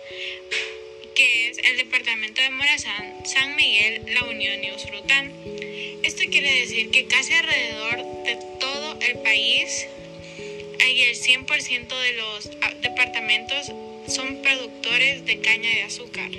que 1.16 1.48
es 1.48 1.58
el 1.58 1.76
departamento 1.76 2.40
de 2.40 2.50
Morazán, 2.50 3.26
San 3.26 3.56
Miguel, 3.56 4.14
La 4.14 4.24
Unión 4.24 4.62
y 4.62 4.70
Usulután. 4.70 5.32
Esto 6.04 6.22
quiere 6.30 6.60
decir 6.60 6.90
que 6.90 7.06
casi 7.06 7.34
alrededor 7.34 7.96
de 8.24 8.36
todo 8.60 8.69
el 9.10 9.18
país 9.18 9.86
hay 10.80 11.02
el 11.02 11.16
100% 11.16 11.88
de 11.88 12.12
los 12.12 12.50
ah, 12.62 12.72
departamentos 12.80 13.72
son 14.06 14.40
productores 14.42 15.24
de 15.26 15.40
caña 15.40 15.68
de 15.68 15.82
azúcar. 15.82 16.30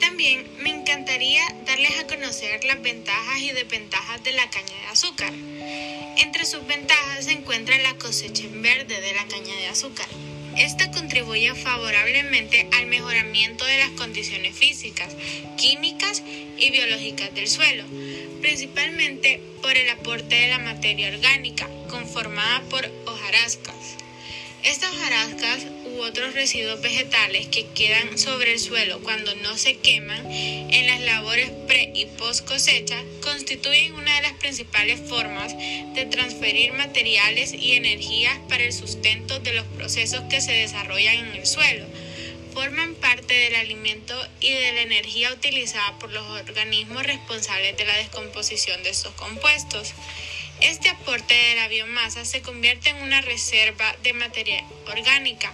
También 0.00 0.46
me 0.60 0.70
encantaría 0.70 1.42
darles 1.66 1.98
a 1.98 2.06
conocer 2.06 2.64
las 2.64 2.80
ventajas 2.82 3.40
y 3.40 3.50
desventajas 3.50 4.22
de 4.22 4.32
la 4.32 4.48
caña 4.48 4.74
de 4.82 4.86
azúcar. 4.92 5.32
Entre 6.18 6.44
sus 6.44 6.66
ventajas 6.66 7.24
se 7.24 7.32
encuentra 7.32 7.76
la 7.78 7.94
cosecha 7.94 8.44
en 8.44 8.62
verde 8.62 9.00
de 9.00 9.14
la 9.14 9.26
caña 9.26 9.54
de 9.56 9.66
azúcar. 9.66 10.06
Esta 10.56 10.90
contribuye 10.90 11.54
favorablemente 11.54 12.68
al 12.72 12.86
mejoramiento 12.86 13.64
de 13.64 13.78
las 13.78 13.90
condiciones 13.90 14.56
físicas, 14.56 15.14
químicas 15.56 16.22
y 16.58 16.70
biológicas 16.70 17.34
del 17.34 17.48
suelo, 17.48 17.84
principalmente 18.40 19.40
por 19.62 19.76
el 19.76 19.88
aporte 19.90 20.34
de 20.34 20.48
la 20.48 20.58
materia 20.58 21.08
orgánica, 21.08 21.68
conformada 21.88 22.62
por 22.70 22.90
hojarascas. 23.06 23.96
Estas 24.64 24.92
hojarascas 24.92 25.66
u 25.86 26.00
otros 26.00 26.34
residuos 26.34 26.82
vegetales 26.82 27.46
que 27.46 27.66
quedan 27.68 28.18
sobre 28.18 28.54
el 28.54 28.58
suelo 28.58 29.00
cuando 29.02 29.34
no 29.36 29.56
se 29.56 29.76
queman 29.76 30.30
en 30.30 30.86
las 30.86 31.00
labores 31.00 31.50
pre 31.68 31.92
y 31.94 32.06
post 32.06 32.46
cosecha 32.46 33.00
constituyen 33.22 33.94
una 33.94 34.16
de 34.16 34.22
las 34.22 34.32
principales 34.34 35.00
formas 35.08 35.56
de 35.56 36.08
transferir 36.10 36.72
materiales 36.72 37.54
y 37.54 37.72
energías 37.72 38.36
para 38.48 38.64
el 38.64 38.72
sustento 38.72 39.38
de 39.38 39.52
los 39.52 39.64
procesos 39.66 40.22
que 40.28 40.40
se 40.40 40.52
desarrollan 40.52 41.28
en 41.28 41.36
el 41.36 41.46
suelo. 41.46 41.86
Forman 42.52 42.94
parte 42.96 43.34
del 43.34 43.54
alimento 43.54 44.14
y 44.40 44.50
de 44.50 44.72
la 44.72 44.82
energía 44.82 45.32
utilizada 45.32 45.98
por 45.98 46.12
los 46.12 46.24
organismos 46.26 47.02
responsables 47.04 47.76
de 47.76 47.84
la 47.84 47.96
descomposición 47.96 48.82
de 48.82 48.90
estos 48.90 49.12
compuestos. 49.14 49.94
Este 50.60 50.88
aporte 50.88 51.34
de 51.34 51.54
la 51.54 51.68
biomasa 51.68 52.24
se 52.24 52.42
convierte 52.42 52.90
en 52.90 52.96
una 52.96 53.20
reserva 53.20 53.94
de 54.02 54.12
materia 54.12 54.64
orgánica 54.88 55.52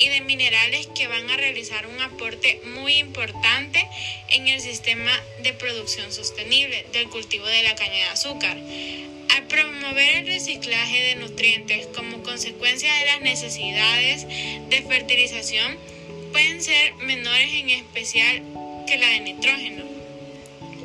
y 0.00 0.08
de 0.08 0.22
minerales 0.22 0.88
que 0.88 1.06
van 1.06 1.30
a 1.30 1.36
realizar 1.36 1.86
un 1.86 2.00
aporte 2.00 2.60
muy 2.74 2.94
importante 2.94 3.86
en 4.30 4.48
el 4.48 4.60
sistema 4.60 5.12
de 5.42 5.52
producción 5.52 6.10
sostenible 6.10 6.86
del 6.92 7.08
cultivo 7.10 7.46
de 7.46 7.62
la 7.62 7.74
caña 7.76 7.92
de 7.92 8.04
azúcar. 8.04 8.56
Al 8.56 9.46
promover 9.46 10.16
el 10.16 10.26
reciclaje 10.26 11.00
de 11.00 11.14
nutrientes 11.16 11.86
como 11.94 12.22
consecuencia 12.22 12.92
de 12.92 13.06
las 13.06 13.20
necesidades 13.20 14.26
de 14.26 14.84
fertilización, 14.88 15.78
pueden 16.32 16.62
ser 16.62 16.94
menores 16.96 17.52
en 17.52 17.70
especial 17.70 18.42
que 18.86 18.98
la 18.98 19.08
de 19.08 19.20
nitrógeno. 19.20 19.84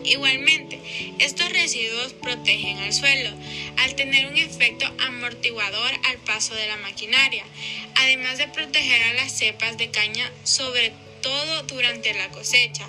Igualmente, 0.03 0.79
estos 1.17 1.51
residuos 1.51 2.13
protegen 2.13 2.77
al 2.77 2.93
suelo 2.93 3.31
al 3.77 3.95
tener 3.95 4.27
un 4.27 4.37
efecto 4.37 4.85
amortiguador 4.99 5.91
al 6.05 6.17
paso 6.19 6.53
de 6.53 6.67
la 6.67 6.77
maquinaria, 6.77 7.43
además 7.95 8.37
de 8.37 8.47
proteger 8.47 9.01
a 9.01 9.13
las 9.13 9.31
cepas 9.31 9.77
de 9.77 9.89
caña 9.89 10.31
sobre 10.43 10.93
todo 11.21 11.63
durante 11.63 12.13
la 12.13 12.29
cosecha 12.29 12.87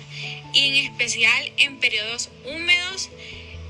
y 0.53 0.67
en 0.67 0.75
especial 0.75 1.51
en 1.57 1.79
periodos 1.79 2.29
húmedos. 2.45 3.09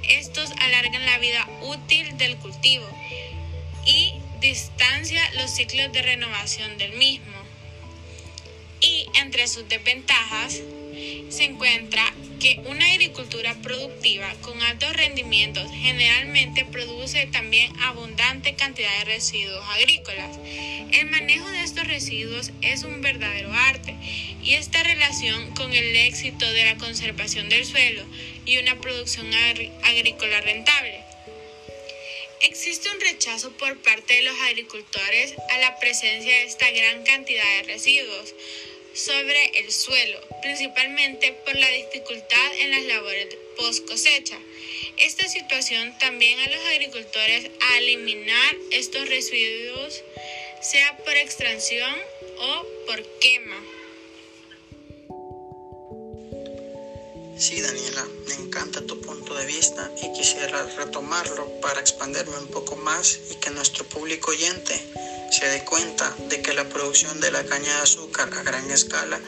Estos 0.10 0.52
alargan 0.60 1.06
la 1.06 1.18
vida 1.20 1.48
útil 1.62 2.18
del 2.18 2.36
cultivo 2.38 2.88
y 3.86 4.14
distancia 4.42 5.22
los 5.36 5.52
ciclos 5.52 5.92
de 5.94 6.02
renovación 6.02 6.78
del 6.78 6.94
mismo. 6.98 7.47
Entre 9.18 9.48
sus 9.48 9.68
desventajas 9.68 10.62
se 11.30 11.44
encuentra 11.44 12.14
que 12.40 12.62
una 12.68 12.86
agricultura 12.86 13.56
productiva 13.64 14.32
con 14.42 14.62
altos 14.62 14.96
rendimientos 14.96 15.70
generalmente 15.72 16.66
produce 16.66 17.26
también 17.28 17.72
abundante 17.82 18.56
cantidad 18.56 18.96
de 19.00 19.06
residuos 19.06 19.66
agrícolas. 19.70 20.38
El 20.92 21.10
manejo 21.10 21.50
de 21.50 21.64
estos 21.64 21.88
residuos 21.88 22.52
es 22.62 22.84
un 22.84 23.02
verdadero 23.02 23.52
arte 23.52 23.96
y 24.44 24.54
esta 24.54 24.84
relación 24.84 25.54
con 25.56 25.74
el 25.74 25.96
éxito 25.96 26.52
de 26.52 26.66
la 26.66 26.78
conservación 26.78 27.50
del 27.50 27.66
suelo 27.66 28.06
y 28.46 28.60
una 28.60 28.80
producción 28.80 29.28
agrícola 29.84 30.42
rentable. 30.42 31.02
Existe 32.42 32.88
un 32.92 33.02
rechazo 33.02 33.52
por 33.58 33.82
parte 33.82 34.14
de 34.14 34.22
los 34.22 34.40
agricultores 34.42 35.34
a 35.50 35.58
la 35.58 35.80
presencia 35.80 36.32
de 36.32 36.44
esta 36.44 36.70
gran 36.70 37.04
cantidad 37.04 37.44
de 37.58 37.64
residuos, 37.64 38.36
sobre 38.98 39.60
el 39.60 39.72
suelo, 39.72 40.20
principalmente 40.42 41.32
por 41.46 41.56
la 41.56 41.70
dificultad 41.70 42.56
en 42.60 42.72
las 42.72 42.84
labores 42.86 43.28
post 43.56 43.88
cosecha. 43.88 44.38
Esta 44.98 45.28
situación 45.28 45.96
también 46.00 46.40
a 46.40 46.50
los 46.50 46.66
agricultores 46.66 47.52
a 47.62 47.78
eliminar 47.78 48.56
estos 48.72 49.08
residuos, 49.08 50.04
sea 50.62 50.98
por 50.98 51.16
extracción 51.16 51.96
o 52.40 52.66
por 52.88 53.04
quema. 53.20 53.64
Sí, 57.38 57.62
Daniela, 57.62 58.04
me 58.28 58.34
encanta 58.34 58.82
tu 58.82 59.00
punto 59.00 59.36
de 59.36 59.46
vista 59.46 59.92
y 60.02 60.12
quisiera 60.14 60.66
retomarlo 60.76 61.62
para 61.62 61.80
expandirme 61.80 62.36
un 62.40 62.48
poco 62.48 62.76
más 62.78 63.20
y 63.30 63.36
que 63.36 63.52
nuestro 63.52 63.86
público 63.86 64.32
oyente 64.32 64.74
se 65.32 65.48
dé 65.48 65.64
cuenta 65.64 66.16
de 66.30 66.42
que 66.42 66.54
la 66.54 66.70
producción 66.70 67.20
de 67.20 67.32
la 67.32 67.46
caña 67.46 67.76
de 67.76 67.82
azúcar 67.82 68.30
a 68.34 68.44
gran 68.44 68.70
escala 68.72 69.20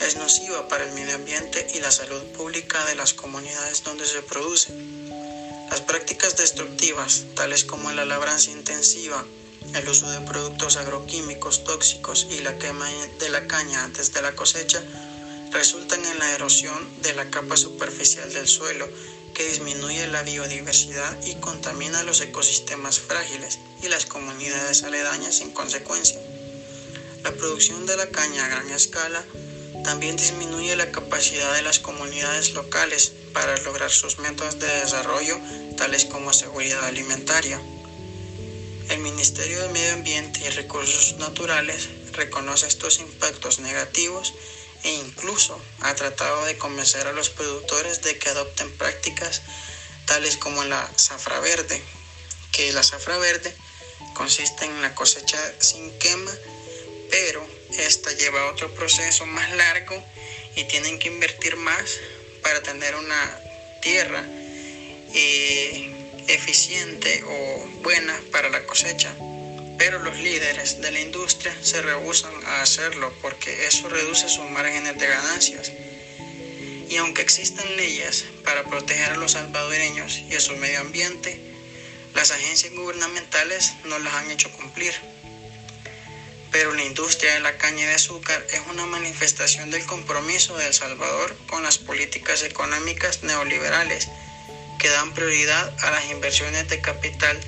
es 0.00 0.16
nociva 0.16 0.68
para 0.68 0.84
el 0.84 0.92
medio 0.92 1.14
ambiente 1.14 1.66
y 1.74 1.80
la 1.80 1.90
salud 1.90 2.22
pública 2.36 2.84
de 2.86 2.94
las 2.94 3.14
comunidades 3.14 3.84
donde 3.84 4.06
se 4.06 4.22
produce. 4.22 4.72
Las 5.70 5.80
prácticas 5.80 6.36
destructivas, 6.36 7.24
tales 7.34 7.64
como 7.64 7.90
la 7.92 8.04
labranza 8.04 8.50
intensiva, 8.50 9.24
el 9.74 9.88
uso 9.88 10.10
de 10.10 10.20
productos 10.20 10.76
agroquímicos 10.76 11.64
tóxicos 11.64 12.26
y 12.30 12.40
la 12.40 12.58
quema 12.58 12.88
de 13.18 13.28
la 13.28 13.46
caña 13.46 13.84
antes 13.84 14.12
de 14.12 14.22
la 14.22 14.34
cosecha, 14.36 14.82
resultan 15.52 16.04
en 16.04 16.18
la 16.18 16.32
erosión 16.32 17.02
de 17.02 17.14
la 17.14 17.30
capa 17.30 17.56
superficial 17.56 18.32
del 18.32 18.48
suelo 18.48 18.88
que 19.34 19.46
disminuye 19.48 20.06
la 20.06 20.22
biodiversidad 20.22 21.20
y 21.26 21.34
contamina 21.34 22.02
los 22.04 22.20
ecosistemas 22.20 23.00
frágiles 23.00 23.58
y 23.82 23.88
las 23.88 24.06
comunidades 24.06 24.84
aledañas 24.84 25.40
en 25.40 25.50
consecuencia. 25.50 26.20
La 27.22 27.32
producción 27.32 27.84
de 27.86 27.96
la 27.96 28.06
caña 28.08 28.46
a 28.46 28.48
gran 28.48 28.70
escala 28.70 29.24
También 29.84 30.16
disminuye 30.16 30.76
la 30.76 30.90
capacidad 30.90 31.52
de 31.54 31.62
las 31.62 31.78
comunidades 31.78 32.54
locales 32.54 33.12
para 33.34 33.56
lograr 33.58 33.90
sus 33.90 34.18
metas 34.18 34.58
de 34.58 34.66
desarrollo, 34.66 35.38
tales 35.76 36.06
como 36.06 36.32
seguridad 36.32 36.84
alimentaria. 36.84 37.60
El 38.88 39.00
Ministerio 39.00 39.60
de 39.60 39.68
Medio 39.68 39.92
Ambiente 39.92 40.40
y 40.46 40.48
Recursos 40.48 41.16
Naturales 41.18 41.90
reconoce 42.12 42.66
estos 42.66 42.98
impactos 43.00 43.58
negativos 43.58 44.32
e 44.84 44.90
incluso 44.90 45.60
ha 45.80 45.94
tratado 45.94 46.44
de 46.44 46.56
convencer 46.58 47.06
a 47.06 47.12
los 47.12 47.30
productores 47.30 48.02
de 48.02 48.18
que 48.18 48.28
adopten 48.28 48.70
prácticas 48.76 49.42
tales 50.06 50.36
como 50.36 50.62
la 50.64 50.88
zafra 50.96 51.40
verde, 51.40 51.82
que 52.52 52.72
la 52.72 52.82
zafra 52.82 53.18
verde 53.18 53.52
consiste 54.12 54.66
en 54.66 54.82
la 54.82 54.94
cosecha 54.94 55.38
sin 55.58 55.98
quema, 55.98 56.32
pero 57.10 57.46
esta 57.78 58.12
lleva 58.12 58.50
otro 58.50 58.72
proceso 58.74 59.24
más 59.26 59.50
largo 59.52 60.02
y 60.54 60.64
tienen 60.64 60.98
que 60.98 61.08
invertir 61.08 61.56
más 61.56 61.84
para 62.42 62.62
tener 62.62 62.94
una 62.94 63.40
tierra 63.80 64.22
eh, 65.14 65.90
eficiente 66.28 67.24
o 67.26 67.66
buena 67.82 68.20
para 68.30 68.50
la 68.50 68.64
cosecha. 68.66 69.14
Pero 69.78 69.98
los 69.98 70.16
líderes 70.18 70.80
de 70.80 70.90
la 70.92 71.00
industria 71.00 71.56
se 71.60 71.82
rehusan 71.82 72.32
a 72.46 72.62
hacerlo 72.62 73.12
porque 73.20 73.66
eso 73.66 73.88
reduce 73.88 74.28
sus 74.28 74.48
márgenes 74.50 74.98
de 74.98 75.06
ganancias. 75.06 75.72
Y 76.88 76.96
aunque 76.98 77.22
existen 77.22 77.76
leyes 77.76 78.24
para 78.44 78.64
proteger 78.64 79.12
a 79.12 79.16
los 79.16 79.32
salvadoreños 79.32 80.18
y 80.18 80.34
a 80.36 80.40
su 80.40 80.56
medio 80.56 80.80
ambiente, 80.80 81.40
las 82.14 82.30
agencias 82.30 82.72
gubernamentales 82.72 83.72
no 83.84 83.98
las 83.98 84.14
han 84.14 84.30
hecho 84.30 84.50
cumplir. 84.52 84.94
Pero 86.52 86.72
la 86.72 86.84
industria 86.84 87.34
de 87.34 87.40
la 87.40 87.58
caña 87.58 87.88
de 87.88 87.94
azúcar 87.94 88.46
es 88.52 88.60
una 88.70 88.86
manifestación 88.86 89.72
del 89.72 89.84
compromiso 89.86 90.56
de 90.56 90.68
El 90.68 90.74
Salvador 90.74 91.36
con 91.48 91.64
las 91.64 91.78
políticas 91.78 92.44
económicas 92.44 93.24
neoliberales 93.24 94.08
que 94.78 94.88
dan 94.88 95.14
prioridad 95.14 95.74
a 95.80 95.90
las 95.90 96.08
inversiones 96.10 96.68
de 96.68 96.80
capital 96.80 97.40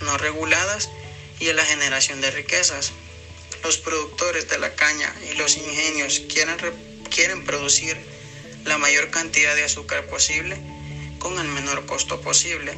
no 0.00 0.16
reguladas 0.16 0.88
y 1.40 1.48
a 1.48 1.54
la 1.54 1.64
generación 1.64 2.20
de 2.20 2.30
riquezas. 2.30 2.92
Los 3.62 3.78
productores 3.78 4.48
de 4.48 4.58
la 4.58 4.74
caña 4.74 5.14
y 5.30 5.34
los 5.36 5.56
ingenios 5.56 6.20
quieren, 6.20 6.56
quieren 7.10 7.44
producir 7.44 7.96
la 8.64 8.78
mayor 8.78 9.10
cantidad 9.10 9.54
de 9.54 9.64
azúcar 9.64 10.06
posible 10.06 10.60
con 11.18 11.38
el 11.38 11.48
menor 11.48 11.86
costo 11.86 12.20
posible 12.20 12.76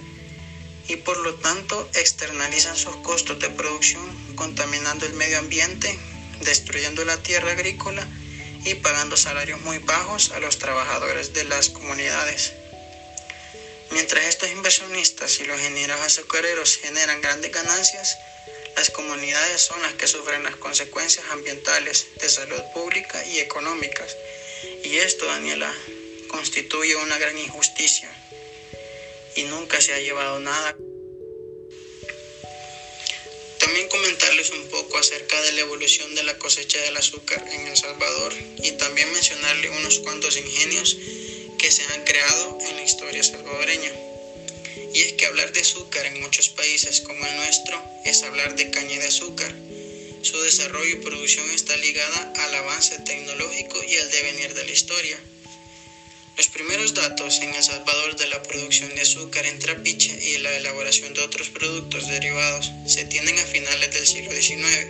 y 0.89 0.97
por 0.97 1.19
lo 1.19 1.35
tanto 1.35 1.89
externalizan 1.95 2.77
sus 2.77 2.97
costos 2.97 3.39
de 3.39 3.51
producción 3.51 4.03
contaminando 4.35 5.07
el 5.07 5.13
medio 5.13 5.39
ambiente, 5.39 5.99
destruyendo 6.41 7.05
la 7.05 7.19
tierra 7.19 7.53
agrícola 7.53 8.07
y 8.65 8.75
pagando 8.75 9.17
salarios 9.17 9.61
muy 9.61 9.79
bajos 9.79 10.33
a 10.33 10.41
los 10.41 10.59
trabajadores 10.59 11.33
de 11.33 11.45
las 11.45 11.69
comunidades. 11.69 12.53
Mientras 13.91 14.25
estos 14.25 14.51
inversionistas 14.51 15.41
y 15.41 15.45
los 15.45 15.59
ingenieros 15.59 16.01
azucareros 16.01 16.77
generan 16.77 17.21
grandes 17.21 17.53
ganancias, 17.53 18.17
las 18.81 18.89
comunidades 18.89 19.61
son 19.61 19.83
las 19.83 19.93
que 19.93 20.07
sufren 20.07 20.43
las 20.43 20.57
consecuencias 20.57 21.27
ambientales, 21.33 22.07
de 22.19 22.31
salud 22.31 22.63
pública 22.73 23.23
y 23.27 23.39
económicas. 23.39 24.17
Y 24.83 24.97
esto, 24.97 25.27
Daniela, 25.27 25.71
constituye 26.29 26.97
una 26.97 27.19
gran 27.19 27.37
injusticia. 27.37 28.11
Y 29.37 29.43
nunca 29.43 29.83
se 29.83 29.93
ha 29.93 29.99
llevado 29.99 30.41
nada. 30.41 30.75
También 33.59 33.87
comentarles 33.91 34.49
un 34.49 34.67
poco 34.71 34.97
acerca 34.97 35.39
de 35.43 35.53
la 35.53 35.61
evolución 35.61 36.15
de 36.15 36.23
la 36.23 36.39
cosecha 36.39 36.81
del 36.81 36.97
azúcar 36.97 37.47
en 37.53 37.67
El 37.67 37.77
Salvador 37.77 38.33
y 38.63 38.73
también 38.79 39.13
mencionarle 39.13 39.69
unos 39.69 39.99
cuantos 39.99 40.39
ingenios 40.39 40.97
que 41.59 41.71
se 41.71 41.85
han 41.93 42.03
creado 42.05 42.57
en 42.63 42.77
la 42.77 42.83
historia 42.83 43.23
salvadoreña. 43.23 44.10
Y 45.01 45.05
es 45.05 45.13
que 45.15 45.25
hablar 45.25 45.51
de 45.55 45.61
azúcar 45.61 46.05
en 46.05 46.21
muchos 46.21 46.51
países 46.51 47.01
como 47.01 47.25
el 47.25 47.35
nuestro 47.37 47.83
es 48.05 48.23
hablar 48.23 48.55
de 48.55 48.71
caña 48.71 48.99
de 48.99 49.07
azúcar. 49.07 49.55
Su 50.21 50.39
desarrollo 50.43 50.91
y 50.91 50.97
producción 50.97 51.49
está 51.53 51.75
ligada 51.79 52.31
al 52.37 52.55
avance 52.55 52.99
tecnológico 52.99 53.83
y 53.83 53.97
al 53.97 54.11
devenir 54.11 54.53
de 54.53 54.65
la 54.67 54.73
historia. 54.73 55.19
Los 56.37 56.49
primeros 56.49 56.93
datos 56.93 57.39
en 57.41 57.55
El 57.55 57.63
Salvador 57.63 58.17
de 58.17 58.27
la 58.27 58.43
producción 58.43 58.95
de 58.95 59.01
azúcar 59.01 59.47
en 59.47 59.59
trapiche 59.59 60.19
y 60.23 60.37
la 60.37 60.55
elaboración 60.55 61.15
de 61.15 61.23
otros 61.23 61.49
productos 61.49 62.07
derivados 62.07 62.71
se 62.87 63.07
tienen 63.07 63.39
a 63.39 63.47
finales 63.47 63.95
del 63.95 64.07
siglo 64.07 64.33
XIX. 64.33 64.87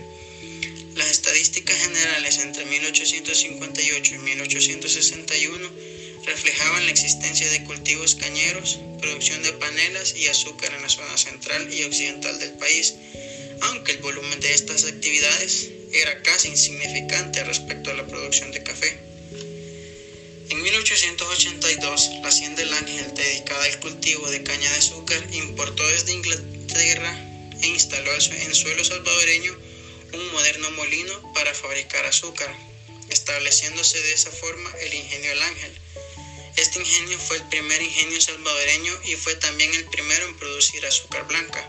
Las 0.97 1.13
estadísticas 1.13 1.79
generales 1.85 2.39
entre 2.39 2.65
1858 2.65 4.15
y 4.17 4.19
1861 4.19 5.71
reflejaban 6.25 6.85
la 6.85 6.93
existencia 6.93 7.49
de 7.49 7.65
cultivos 7.65 8.15
cañeros, 8.15 8.79
producción 9.01 9.43
de 9.43 9.53
panelas 9.53 10.15
y 10.17 10.29
azúcar 10.29 10.73
en 10.75 10.83
la 10.83 10.89
zona 10.89 11.17
central 11.17 11.73
y 11.73 11.85
occidental 11.85 12.39
del 12.39 12.53
país, 12.53 12.95
aunque 13.63 13.93
el 13.93 13.99
volumen 13.99 14.41
de 14.41 14.55
estas 14.55 14.85
actividades 14.85 15.71
era 15.93 16.23
casi 16.23 16.49
insignificante 16.49 17.43
respecto 17.45 17.91
a 17.91 17.95
la 17.95 18.07
producción 18.07 18.53
de 18.53 18.63
café. 18.63 18.99
En 20.51 20.63
1882, 20.63 22.11
la 22.23 22.29
Hacienda 22.29 22.63
del 22.63 22.73
Ángel, 22.73 23.15
dedicada 23.15 23.65
al 23.65 23.79
cultivo 23.81 24.29
de 24.31 24.43
caña 24.43 24.71
de 24.71 24.79
azúcar, 24.79 25.23
importó 25.33 25.87
desde 25.89 26.13
Inglaterra 26.13 27.17
e 27.63 27.67
instaló 27.69 28.13
en 28.15 28.55
suelo 28.55 28.85
salvadoreño 28.85 29.57
un 30.13 30.33
moderno 30.33 30.71
molino 30.73 31.33
para 31.35 31.55
fabricar 31.55 32.05
azúcar, 32.07 32.53
estableciéndose 33.11 34.01
de 34.01 34.13
esa 34.13 34.31
forma 34.31 34.71
el 34.81 34.95
ingenio 34.95 35.31
del 35.31 35.43
Ángel, 35.43 35.73
este 36.57 36.79
ingenio 36.79 37.19
fue 37.19 37.37
el 37.37 37.49
primer 37.49 37.81
ingenio 37.83 38.21
salvadoreño 38.21 38.93
y 39.05 39.15
fue 39.17 39.35
también 39.37 39.73
el 39.75 39.85
primero 39.87 40.27
en 40.27 40.37
producir 40.37 40.85
azúcar 40.87 41.27
blanca. 41.27 41.69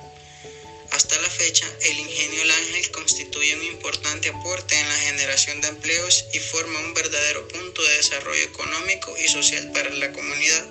Hasta 0.91 1.17
la 1.22 1.30
fecha, 1.30 1.65
el 1.82 2.00
ingenio 2.00 2.41
El 2.41 2.52
Ángel 2.52 2.91
constituye 2.91 3.56
un 3.56 3.63
importante 3.63 4.30
aporte 4.30 4.78
en 4.78 4.89
la 4.89 4.98
generación 4.98 5.62
de 5.62 5.70
empleos 5.70 6.26
y 6.34 6.39
forma 6.39 6.80
un 6.80 6.94
verdadero 6.94 7.48
punto 7.48 7.82
de 7.82 7.98
desarrollo 7.98 8.44
económico 8.44 9.15
y 9.17 9.30
social 9.30 9.72
para 9.72 9.89
la 9.89 10.12
comunidad. 10.12 10.65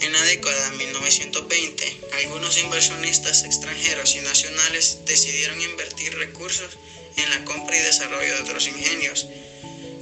En 0.00 0.12
la 0.12 0.22
década 0.22 0.70
de 0.70 0.76
1920, 0.76 2.00
algunos 2.12 2.58
inversionistas 2.58 3.42
extranjeros 3.42 4.14
y 4.14 4.20
nacionales 4.20 4.98
decidieron 5.06 5.60
invertir 5.60 6.16
recursos 6.16 6.70
en 7.16 7.30
la 7.30 7.44
compra 7.44 7.76
y 7.76 7.80
desarrollo 7.80 8.34
de 8.34 8.42
otros 8.42 8.66
ingenios, 8.68 9.26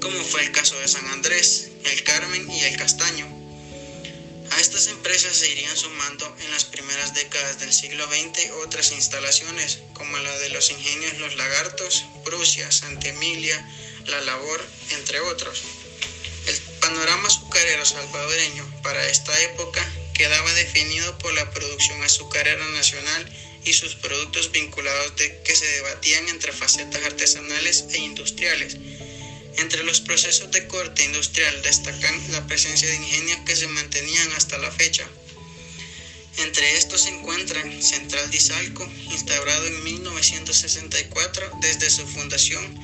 como 0.03 0.25
fue 0.25 0.43
el 0.43 0.51
caso 0.51 0.77
de 0.81 0.88
San 0.88 1.07
Andrés, 1.07 1.69
el 1.85 2.03
Carmen 2.03 2.51
y 2.51 2.65
el 2.65 2.77
Castaño. 2.77 3.25
A 4.51 4.61
estas 4.61 4.88
empresas 4.88 5.37
se 5.37 5.49
irían 5.49 5.77
sumando 5.77 6.37
en 6.41 6.51
las 6.51 6.65
primeras 6.65 7.15
décadas 7.15 7.61
del 7.61 7.73
siglo 7.73 8.05
XX 8.09 8.51
otras 8.65 8.91
instalaciones 8.91 9.79
como 9.95 10.19
la 10.19 10.37
de 10.38 10.49
los 10.51 10.71
ingenios 10.71 11.19
Los 11.19 11.37
Lagartos, 11.37 12.05
Prusia, 12.25 12.71
Santa 12.73 13.09
Emilia, 13.09 13.65
La 14.07 14.21
Labor, 14.23 14.61
entre 14.91 15.21
otros. 15.21 15.62
El 16.47 16.59
panorama 16.81 17.29
azucarero 17.29 17.87
salvadoreño 17.87 18.83
para 18.83 19.07
esta 19.07 19.41
época 19.43 19.88
quedaba 20.15 20.53
definido 20.55 21.17
por 21.19 21.33
la 21.33 21.49
producción 21.53 22.03
azucarera 22.03 22.67
nacional 22.71 23.25
y 23.65 23.73
sus 23.73 23.95
productos 23.95 24.51
vinculados 24.51 25.15
de 25.15 25.41
que 25.43 25.55
se 25.55 25.67
debatían 25.67 26.29
entre 26.29 26.53
facetas 26.53 27.05
artesanales 27.05 27.85
e 27.93 27.99
industriales 27.99 28.77
entre 29.59 29.85
los 29.85 30.01
procesos 30.01 30.51
de 30.51 30.67
corte 30.67 31.05
industrial 31.05 31.62
destacan 31.62 32.33
la 32.33 32.47
presencia 32.47 32.88
de 32.88 32.97
ingenios 32.97 33.38
que 33.47 33.57
se 33.57 33.67
mantenían 33.67 34.33
hasta 34.33 34.59
la 34.59 34.71
fecha. 34.71 35.09
Entre 36.38 36.77
estos 36.77 37.03
se 37.03 37.11
encuentran 37.11 37.83
Central 37.83 38.31
Dizalco, 38.31 38.88
instaurado 39.11 39.67
en 39.67 39.85
1964 39.85 41.51
desde 41.61 41.91
su 41.91 42.07
fundación, 42.07 42.75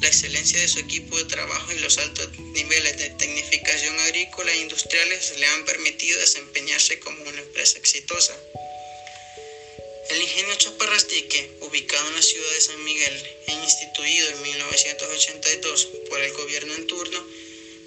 la 0.00 0.08
excelencia 0.08 0.60
de 0.60 0.68
su 0.68 0.80
equipo 0.80 1.16
de 1.16 1.24
trabajo 1.24 1.72
y 1.72 1.78
los 1.78 1.98
altos 1.98 2.28
niveles 2.38 2.98
de 2.98 3.10
tecnificación 3.10 3.98
agrícola 4.00 4.52
e 4.52 4.60
industriales 4.60 5.34
le 5.38 5.46
han 5.46 5.64
permitido 5.64 6.18
desempeñarse 6.18 6.98
como 6.98 7.22
una 7.22 7.40
empresa 7.40 7.78
exitosa. 7.78 8.36
El 10.08 10.22
ingenio 10.22 10.54
Chaparrastique, 10.54 11.50
ubicado 11.62 12.06
en 12.08 12.14
la 12.14 12.22
ciudad 12.22 12.48
de 12.52 12.60
San 12.60 12.84
Miguel 12.84 13.20
e 13.48 13.52
instituido 13.52 14.28
en 14.30 14.42
1982 14.42 15.88
por 16.08 16.20
el 16.20 16.32
gobierno 16.32 16.74
en 16.74 16.86
turno, 16.86 17.26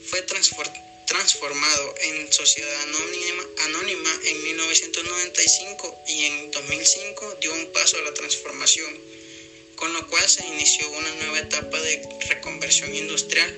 fue 0.05 0.21
transformado 0.21 1.95
en 2.01 2.31
sociedad 2.33 2.81
anónima, 2.81 3.47
anónima 3.59 4.19
en 4.25 4.43
1995 4.43 5.95
y 6.07 6.25
en 6.25 6.51
2005 6.51 7.37
dio 7.39 7.53
un 7.53 7.71
paso 7.71 7.97
a 7.97 8.01
la 8.01 8.13
transformación, 8.13 8.99
con 9.77 9.93
lo 9.93 10.05
cual 10.07 10.29
se 10.29 10.45
inició 10.45 10.89
una 10.89 11.13
nueva 11.15 11.39
etapa 11.39 11.79
de 11.79 12.01
reconversión 12.27 12.93
industrial, 12.93 13.55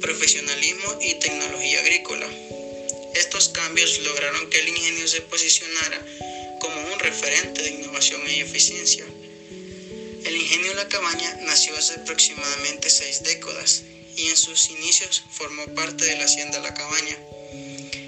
profesionalismo 0.00 0.98
y 1.02 1.14
tecnología 1.18 1.80
agrícola. 1.80 2.28
Estos 3.16 3.48
cambios 3.48 3.98
lograron 3.98 4.48
que 4.50 4.60
el 4.60 4.68
ingenio 4.68 5.08
se 5.08 5.20
posicionara 5.20 6.00
como 6.64 6.94
un 6.94 6.98
referente 6.98 7.62
de 7.62 7.70
innovación 7.72 8.22
y 8.26 8.40
eficiencia. 8.40 9.04
El 10.24 10.34
ingenio 10.34 10.72
La 10.72 10.88
Cabaña 10.88 11.36
nació 11.42 11.76
hace 11.76 12.00
aproximadamente 12.00 12.88
seis 12.88 13.22
décadas 13.22 13.82
y 14.16 14.28
en 14.28 14.36
sus 14.36 14.70
inicios 14.70 15.24
formó 15.30 15.66
parte 15.74 16.06
de 16.06 16.16
la 16.16 16.24
hacienda 16.24 16.60
La 16.60 16.72
Cabaña. 16.72 17.18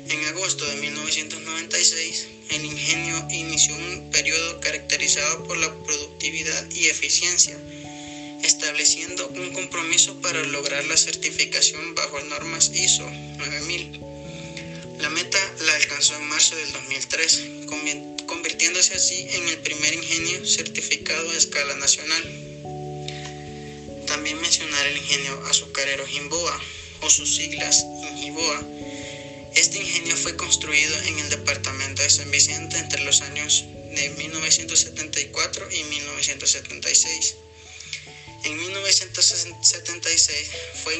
En 0.08 0.24
agosto 0.28 0.64
de 0.64 0.76
1996, 0.76 2.28
el 2.48 2.64
ingenio 2.64 3.26
inició 3.28 3.74
un 3.76 4.10
periodo 4.10 4.58
caracterizado 4.60 5.44
por 5.44 5.58
la 5.58 5.74
productividad 5.84 6.70
y 6.70 6.86
eficiencia, 6.86 7.58
estableciendo 8.42 9.28
un 9.28 9.52
compromiso 9.52 10.18
para 10.22 10.42
lograr 10.44 10.82
la 10.86 10.96
certificación 10.96 11.94
bajo 11.94 12.20
normas 12.20 12.70
ISO 12.72 13.04
9000. 13.36 14.00
La 15.00 15.10
meta 15.10 15.38
la 15.60 15.74
alcanzó 15.74 16.16
en 16.16 16.28
marzo 16.28 16.56
del 16.56 16.72
2003, 16.72 17.66
convirtiéndose 18.26 18.94
así 18.94 19.26
en 19.30 19.48
el 19.48 19.58
primer 19.58 19.94
ingenio 19.94 20.44
certificado 20.46 21.30
a 21.30 21.36
escala 21.36 21.74
nacional. 21.76 22.22
También 24.06 24.40
mencionar 24.40 24.86
el 24.86 24.96
ingenio 24.96 25.42
azucarero 25.46 26.06
Jimboa, 26.06 26.60
o 27.02 27.10
sus 27.10 27.36
siglas 27.36 27.84
Injiboa, 28.10 28.62
este 29.54 29.78
ingenio 29.78 30.16
fue 30.16 30.36
construido 30.36 30.94
en 31.02 31.18
el 31.18 31.30
departamento 31.30 32.02
de 32.02 32.10
San 32.10 32.30
Vicente 32.30 32.78
entre 32.78 33.02
los 33.04 33.22
años 33.22 33.64
de 33.94 34.10
1974 34.10 35.68
y 35.72 35.84
1976. 35.84 37.36
En 38.46 38.56
1976 38.58 40.50
fue 40.84 40.94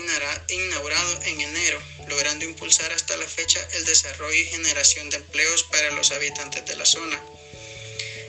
inaugurado 0.49 1.23
en 1.23 1.41
enero, 1.41 1.81
logrando 2.09 2.45
impulsar 2.45 2.93
hasta 2.93 3.17
la 3.17 3.29
fecha 3.29 3.65
el 3.75 3.85
desarrollo 3.85 4.35
y 4.35 4.47
generación 4.47 5.11
de 5.11 5.19
empleos 5.19 5.63
para 5.63 5.93
los 5.93 6.11
habitantes 6.11 6.67
de 6.67 6.75
la 6.75 6.85
zona. 6.85 7.23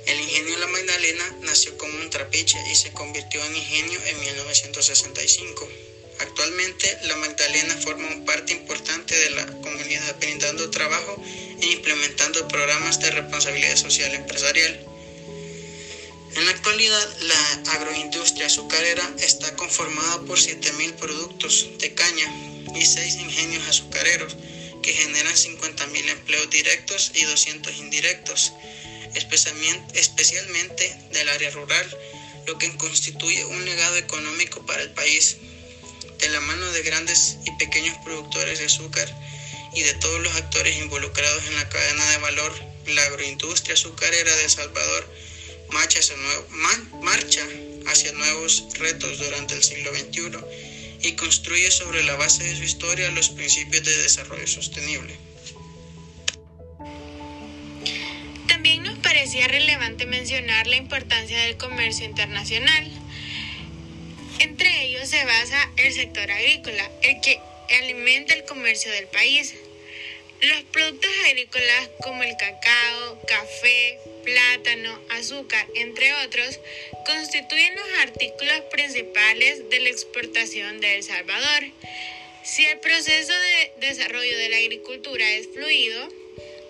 El 0.06 0.22
ingenio 0.22 0.60
La 0.60 0.68
Magdalena 0.68 1.36
nació 1.42 1.76
como 1.80 1.98
un 2.00 2.12
trapiche 2.12 2.60
y 2.72 2.76
se 2.76 2.94
convirtió 2.94 3.44
en 3.44 3.56
ingenio 3.56 4.00
en 4.06 4.20
1965. 4.20 5.68
Actualmente, 6.20 7.00
La 7.02 7.16
Magdalena 7.16 7.76
forma 7.76 8.24
parte 8.24 8.54
importante 8.54 9.16
de 9.16 9.32
la 9.32 9.48
comunidad, 9.48 10.16
brindando 10.20 10.70
trabajo 10.70 11.20
e 11.60 11.66
implementando 11.66 12.48
programas 12.48 13.00
de 13.00 13.10
responsabilidad 13.10 13.78
social 13.78 14.14
empresarial. 14.14 14.87
En 16.38 16.46
la 16.46 16.52
actualidad, 16.52 17.10
la 17.22 17.72
agroindustria 17.74 18.46
azucarera 18.46 19.12
está 19.20 19.56
conformada 19.56 20.20
por 20.20 20.38
7.000 20.38 20.94
productos 20.94 21.68
de 21.80 21.96
caña 21.96 22.32
y 22.76 22.86
6 22.86 23.16
ingenios 23.16 23.68
azucareros 23.68 24.36
que 24.84 24.94
generan 24.94 25.34
50.000 25.34 26.10
empleos 26.10 26.48
directos 26.52 27.12
y 27.16 27.24
200 27.24 27.76
indirectos, 27.78 28.54
especialmente 29.16 30.96
del 31.12 31.28
área 31.28 31.50
rural, 31.50 31.90
lo 32.46 32.60
que 32.60 32.78
constituye 32.78 33.44
un 33.44 33.66
legado 33.66 33.96
económico 33.98 34.64
para 34.64 34.84
el 34.84 34.92
país 34.92 35.38
de 36.20 36.30
la 36.30 36.40
mano 36.40 36.72
de 36.72 36.84
grandes 36.84 37.38
y 37.48 37.52
pequeños 37.58 37.98
productores 38.04 38.60
de 38.60 38.66
azúcar 38.66 39.12
y 39.74 39.82
de 39.82 39.96
todos 39.96 40.22
los 40.22 40.36
actores 40.36 40.78
involucrados 40.78 41.44
en 41.48 41.56
la 41.56 41.68
cadena 41.68 42.08
de 42.12 42.18
valor, 42.20 42.54
la 42.86 43.04
agroindustria 43.06 43.74
azucarera 43.74 44.36
de 44.36 44.44
El 44.44 44.52
Salvador 44.52 45.27
marcha 45.72 46.00
hacia, 47.88 48.12
nuevos 48.14 48.68
retos 48.80 49.20
durante 49.20 49.56
el 49.56 49.64
siglo 49.64 49.92
XXI 49.94 50.38
y 51.02 51.14
construye 51.14 51.72
sobre 51.72 52.04
la 52.04 52.16
base 52.16 52.44
de 52.44 52.56
su 52.56 52.64
historia 52.64 53.10
los 53.12 53.30
principios 53.30 53.84
de 53.84 53.98
desarrollo 54.04 54.48
sostenible. 54.48 55.16
También 58.48 58.84
nos 58.84 58.98
parecía 59.00 59.48
relevante 59.48 60.06
mencionar 60.06 60.68
la 60.68 60.76
importancia 60.76 61.40
del 61.44 61.58
comercio 61.58 62.06
internacional 62.06 62.92
entre 64.40 64.84
ellos 64.84 65.10
se 65.10 65.24
basa 65.26 65.72
el 65.78 65.94
sector 65.94 66.30
agrícola, 66.30 66.92
el 67.02 67.20
que 67.22 67.40
alimenta 67.82 68.34
el 68.34 68.46
comercio 68.46 68.92
del 68.92 69.08
país. 69.08 69.56
Los 70.42 70.62
productos 70.72 71.12
agrícolas 71.26 71.90
como 72.04 72.22
el 72.22 72.38
cacao, 72.38 73.22
café, 73.28 74.00
plátano, 74.24 75.00
azúcar, 75.10 75.66
entre 75.76 76.14
otros, 76.14 76.60
constituyen 77.08 77.76
los 77.76 78.00
artículos 78.02 78.62
principales 78.72 79.68
de 79.70 79.80
la 79.80 79.90
exportación 79.90 80.80
de 80.80 80.98
El 80.98 81.04
Salvador. 81.04 81.64
Si 82.44 82.64
el 82.66 82.80
proceso 82.80 83.34
de 83.34 83.88
desarrollo 83.88 84.38
de 84.38 84.50
la 84.50 84.58
agricultura 84.58 85.28
es 85.32 85.48
fluido, 85.48 86.08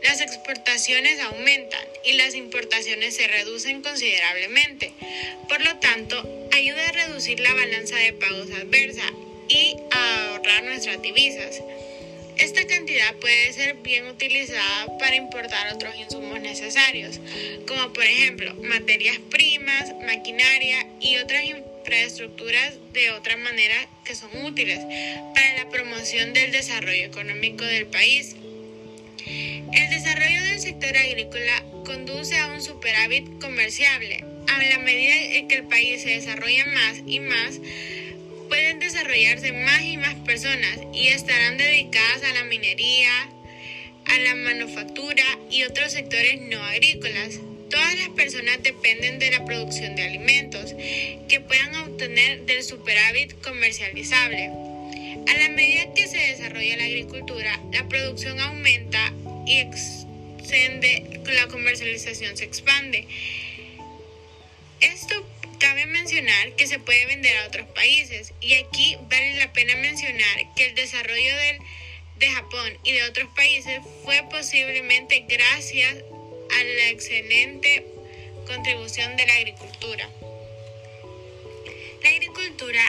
las 0.02 0.22
exportaciones 0.22 1.20
aumentan 1.20 1.86
y 2.06 2.14
las 2.14 2.36
importaciones 2.36 3.18
se 3.18 3.28
reducen 3.28 3.82
considerablemente. 3.82 4.94
Por 5.50 5.60
lo 5.62 5.76
tanto, 5.80 6.48
ayuda 6.54 6.88
a 6.88 6.92
reducir 6.94 7.42
la 7.42 7.54
balanza 7.54 7.98
de 7.98 8.14
pagos 8.14 8.50
adversa 8.52 9.12
y 9.50 9.76
a 9.92 10.30
ahorrar 10.30 10.64
nuestras 10.64 11.02
divisas. 11.02 11.62
Esta 12.40 12.66
cantidad 12.68 13.16
puede 13.16 13.52
ser 13.54 13.76
bien 13.78 14.06
utilizada 14.08 14.98
para 15.00 15.16
importar 15.16 15.74
otros 15.74 15.96
insumos 15.98 16.40
necesarios, 16.40 17.20
como 17.68 17.92
por 17.94 18.04
ejemplo 18.04 18.54
materias 18.56 19.18
primas, 19.30 19.94
maquinaria 20.06 20.88
y 21.00 21.18
otras 21.18 21.44
infraestructuras 21.46 22.76
de 22.94 23.12
otra 23.12 23.38
manera 23.38 23.76
que 24.04 24.14
son 24.14 24.30
útiles 24.46 24.80
para 25.34 25.64
la 25.64 25.70
promoción 25.70 26.34
del 26.34 26.52
desarrollo 26.52 27.06
económico 27.06 27.66
del 27.66 27.88
país. 27.88 28.36
El 29.26 29.90
desarrollo 29.90 30.44
del 30.44 30.60
sector 30.60 30.96
agrícola 30.96 31.64
conduce 31.86 32.38
a 32.38 32.48
un 32.54 32.62
superávit 32.62 33.42
comerciable. 33.42 34.24
A 34.48 34.64
la 34.64 34.80
medida 34.80 35.16
en 35.38 35.48
que 35.48 35.56
el 35.56 35.64
país 35.64 36.04
se 36.04 36.10
desarrolla 36.10 36.66
más 36.68 37.02
y 37.06 37.20
más, 37.20 37.60
pueden 38.58 38.80
desarrollarse 38.80 39.52
más 39.52 39.84
y 39.84 39.98
más 39.98 40.16
personas 40.16 40.80
y 40.92 41.10
estarán 41.10 41.60
dedicadas 41.60 42.24
a 42.24 42.34
la 42.34 42.44
minería, 42.46 43.30
a 44.06 44.18
la 44.18 44.34
manufactura 44.34 45.24
y 45.52 45.62
otros 45.62 45.92
sectores 45.92 46.42
no 46.42 46.60
agrícolas. 46.64 47.40
Todas 47.70 48.00
las 48.00 48.10
personas 48.16 48.58
dependen 48.64 49.20
de 49.20 49.30
la 49.30 49.46
producción 49.46 49.96
de 49.96 50.02
alimentos 50.02 50.74
que 51.30 51.40
puedan 51.40 51.76
obtener 51.76 52.48
del 52.48 52.64
superávit 52.64 53.40
comercializable. 53.44 54.46
A 54.48 55.38
la 55.38 55.50
medida 55.50 55.94
que 55.94 56.08
se 56.08 56.18
desarrolla 56.18 56.78
la 56.78 56.86
agricultura, 56.86 57.62
la 57.72 57.88
producción 57.88 58.40
aumenta 58.40 59.14
y 59.46 59.60
extiende, 59.60 61.22
la 61.28 61.48
comercialización 61.48 62.36
se 62.36 62.46
expande. 62.46 63.06
Esto 64.82 65.28
cabe 65.60 65.86
mencionar 65.86 66.54
que 66.56 66.68
se 66.68 66.80
puede 66.80 67.06
vender 67.06 67.38
a 67.38 67.48
otros 67.48 67.68
países 67.70 68.34
y 68.42 68.54
aquí 68.56 68.98
vale 69.10 69.36
la 69.36 69.52
pena 69.54 69.76
mencionar 69.76 70.54
que 70.56 70.66
el 70.66 70.76
desarrollo 70.76 71.36
de 72.18 72.32
Japón 72.32 72.78
y 72.84 72.94
de 72.94 73.04
otros 73.04 73.30
países 73.36 73.82
fue 74.04 74.24
posiblemente 74.30 75.26
gracias 75.28 75.96
a 75.96 76.64
la 76.64 76.90
excelente 76.90 77.86
contribución 78.48 79.16
de 79.18 79.26
la 79.26 79.36
agricultura. 79.36 80.10
La 82.04 82.10
agricultura 82.10 82.82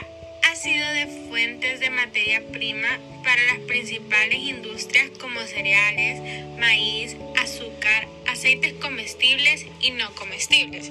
ha 0.43 0.55
sido 0.55 0.87
de 0.93 1.07
fuentes 1.27 1.79
de 1.79 1.89
materia 1.89 2.41
prima 2.51 2.99
para 3.23 3.43
las 3.43 3.59
principales 3.67 4.39
industrias 4.39 5.09
como 5.19 5.39
cereales, 5.41 6.47
maíz, 6.57 7.15
azúcar, 7.37 8.07
aceites 8.27 8.73
comestibles 8.73 9.65
y 9.81 9.91
no 9.91 10.13
comestibles. 10.15 10.89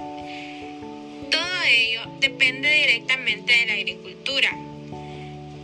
Todo 1.58 1.66
ello 1.66 2.02
depende 2.20 2.70
directamente 2.70 3.52
de 3.52 3.66
la 3.66 3.72
agricultura. 3.72 4.52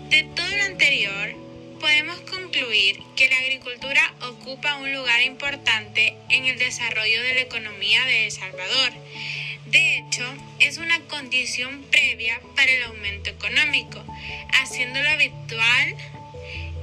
De 0.09 0.25
todo 0.35 0.57
lo 0.57 0.65
anterior, 0.65 1.35
podemos 1.79 2.21
concluir 2.23 2.99
que 3.15 3.29
la 3.29 3.39
agricultura 3.39 4.13
ocupa 4.23 4.75
un 4.79 4.93
lugar 4.93 5.23
importante 5.23 6.17
en 6.31 6.47
el 6.47 6.59
desarrollo 6.59 7.23
de 7.23 7.35
la 7.35 7.41
economía 7.43 8.05
de 8.07 8.25
El 8.25 8.33
Salvador 8.33 8.93
de 9.67 9.99
hecho, 9.99 10.25
es 10.59 10.79
una 10.79 11.01
condición 11.07 11.83
previa 11.91 12.41
para 12.55 12.71
el 12.71 12.83
aumento 12.85 13.31
económico, 13.31 14.05
haciéndolo 14.53 15.09
habitual 15.09 15.97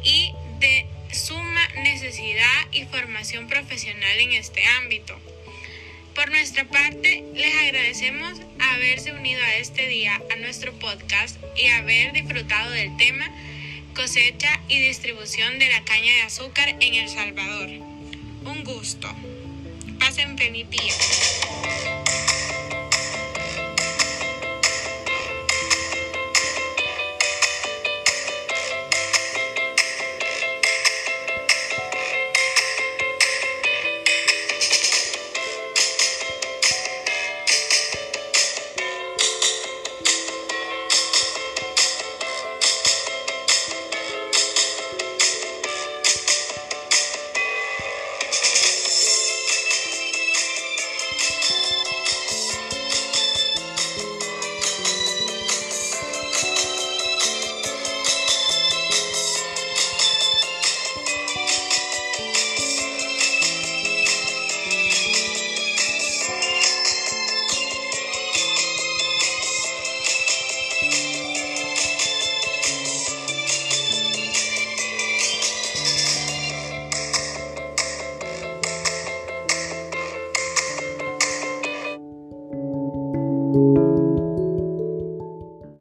y 0.04 0.34
de 0.60 0.86
suma 1.12 1.68
necesidad 1.84 2.68
y 2.72 2.86
formación 2.86 3.48
profesional 3.48 4.20
en 4.20 4.32
este 4.34 4.66
ámbito. 4.66 5.18
Por 6.16 6.30
nuestra 6.30 6.66
parte, 6.66 7.24
les 7.34 7.56
agradecemos 7.56 8.40
haberse 8.60 9.14
unido 9.14 9.42
a 9.44 9.56
este 9.56 9.88
día 9.88 10.22
a 10.32 10.36
nuestro 10.38 10.74
podcast 10.74 11.38
y 11.56 11.68
haber 11.68 12.12
disfrutado 12.14 12.72
del 12.72 12.96
tema 12.98 13.26
cosecha 13.96 14.60
y 14.68 14.80
distribución 14.80 15.60
de 15.60 15.70
la 15.70 15.84
caña 15.84 16.14
de 16.14 16.22
azúcar 16.24 16.70
en 16.80 16.96
El 16.96 17.10
Salvador. 17.10 17.70
Un 18.46 18.64
gusto. 18.64 19.08
Pasen 20.00 20.38
feliz 20.38 20.70
día. 20.70 22.01